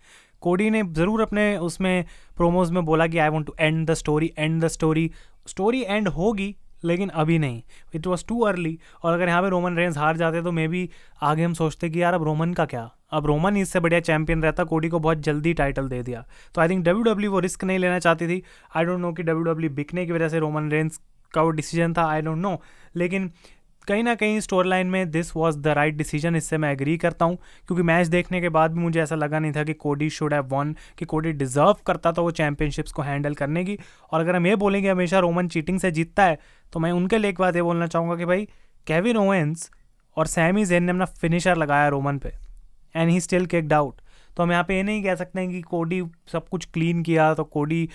[0.42, 2.06] कोडी ने ज़रूर अपने उसमें
[2.38, 5.10] प्रोमोज में बोला कि I want to end the story and the story
[5.48, 6.56] story end होगी
[6.86, 7.62] लेकिन अभी नहीं।
[7.96, 10.90] इट वॉज़ टू अर्ली और अगर यहाँ पे रोमन रेंस हार जाते तो मे बी
[11.24, 12.90] आगे हम सोचते कि यार अब रोमन का क्या?
[13.12, 16.26] अब रोमन इससे बढ़िया चैंपियन रहता कोडी को बहुत जल्दी टाइटल दे दिया।
[16.56, 18.42] तो आई थिंक डब्ल्यू डब्ल्यू वो रिस्क नहीं लेना चाहती थी।
[18.76, 21.00] आई डोंट नो कि डब्ल्यू डब्ल्यू बिकने की वजह से रोमन रेंस
[21.34, 22.60] का वो डिसीज़न था आई डोंट नो
[22.96, 23.32] लेकिन
[23.88, 27.26] कहीं ना कहीं स्टोर लाइन में this was the right decision इससे मैं एग्री करता
[27.26, 27.36] हूँ,
[27.68, 30.46] क्योंकि मैच देखने के बाद भी मुझे ऐसा लगा नहीं था कि कोडी शुड हैव
[30.50, 33.78] वन कि कोडी डिजर्व करता था वो चैंपियनशिप्स को हैंडल करने की।
[34.12, 36.38] और अगर हम ये बोलेंगे हमेशा रोमन चीटिंग से जीतता है
[36.74, 38.46] तो मैं उनके लिए एक बात ये बोलना चाहूँगा कि भाई
[38.88, 39.70] केविन ओवेंस
[40.18, 42.34] और सैमी जेन ने अपना फिनिशर लगाया रोमन पे
[42.96, 44.02] and he still kicked out
[44.38, 47.34] तो हम यहाँ पे ये नहीं कह सकते हैं कि कोडी सब कुछ क्लीन किया
[47.34, 47.90] तो कोडी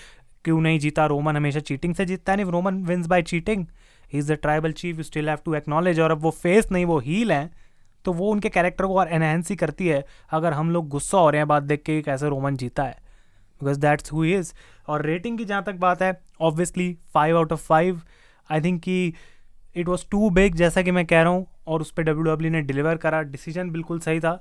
[0.45, 1.05] क्यों नहीं जीता?
[1.05, 3.65] रोमन हमेशा चीटिंग से जीतता है नहीं Roman wins by cheating
[4.13, 6.85] he is the tribal chief you still have to acknowledge और अब वो फेस नहीं,
[6.85, 7.49] वो हील हैं
[8.05, 11.29] तो वो उनके कैरेक्टर को और एनहेंस ही करती है। अगर हम लोग गुस्सा हो
[11.29, 12.97] रहे हैं बात देख के कैसे रोमन जीता है।
[13.61, 14.53] बिकॉज़ दैट्स हु इज़
[14.87, 18.01] और रेटिंग की जहाँ तक बात है obviously five out of five
[18.49, 19.13] I think कि
[19.75, 22.51] इट वॉज़ टू बिग जैसा कि मैं कह रहा हूँ, और उस पर डब्ल्यू डब्ल्यू
[22.51, 24.31] ने डिलीवर करा। डिसीज़न बिल्कुल सही था।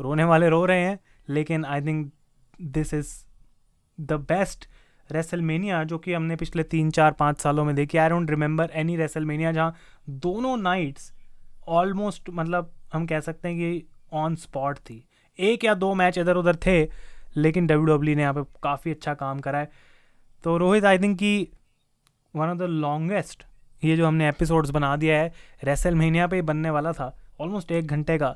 [0.00, 2.10] रोने वाले रो रहे हैं, लेकिन I think
[2.60, 3.12] this is
[3.98, 4.68] the best
[5.12, 8.96] WrestleMania जो कि हमने पिछले तीन चार पाँच सालों में देखी। I don't remember any
[8.96, 9.74] WrestleMania जहाँ
[10.08, 11.12] दोनों नाइट्स
[11.68, 15.04] ऑलमोस्ट मतलब हम कह सकते हैं कि ऑन स्पॉट थी।
[15.38, 16.82] एक या दो मैच इधर उधर थे
[17.36, 19.70] लेकिन डब्ल्यू डब्ल्यू ने यहाँ पे काफ़ी अच्छा काम करा है।
[20.44, 21.48] तो रोहित आई थिंक कि
[22.34, 23.44] वन ऑफ़ द लॉन्गेस्ट
[23.82, 25.32] ये जो हमने एपिसोड्स बना दिया है
[25.64, 28.34] रेसल महीनिया पे बनने वाला था ऑलमोस्ट एक घंटे का।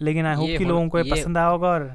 [0.00, 1.94] लेकिन आई होप कि लोगों को ये पसंद आया होगा और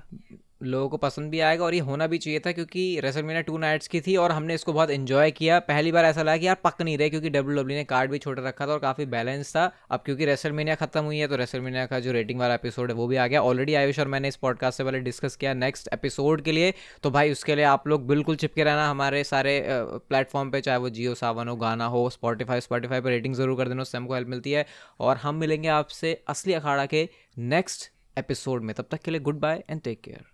[0.66, 3.88] लोगों को पसंद भी आएगा और ये होना भी चाहिए था क्योंकि रेसलमेनिया टू नाइट्स
[3.88, 6.82] की थी और हमने इसको बहुत इन्जॉय किया। पहली बार ऐसा लगा कि यार पक
[6.82, 9.66] नहीं रहे क्योंकि डब्ल्यू डब्ल्यू ने कार्ड भी छोटा रखा था और काफ़ी बैलेंस था।
[9.92, 13.08] अब क्योंकि रेसलमेनिया खत्म हुई है तो रेसलमेनिया का जो रेटिंग वाला एपिसोड है, वो
[13.08, 16.42] भी आ गया। ऑलरेडी आयुष और मैंने इस पॉडकास्ट से पहले डिस्कस किया नेक्स्ट एपिसोड
[16.42, 20.60] के लिए। तो भाई, उसके लिए आप लोग बिल्कुल चिपके रहना। हमारे सारे प्लेटफॉर्म पर
[20.60, 23.98] चाहे वो जियो सावन हो गाना हो स्पॉटीफाई स्पॉटीफाई पर रेटिंग ज़रूर कर देना, उससे
[23.98, 24.66] हमको हेल्प मिलती है।
[25.00, 27.08] और हम मिलेंगे आपसे असली अखाड़ा के
[27.38, 30.24] नेक्स्ट एपिसोड में। तब तक के लिए good bye and take care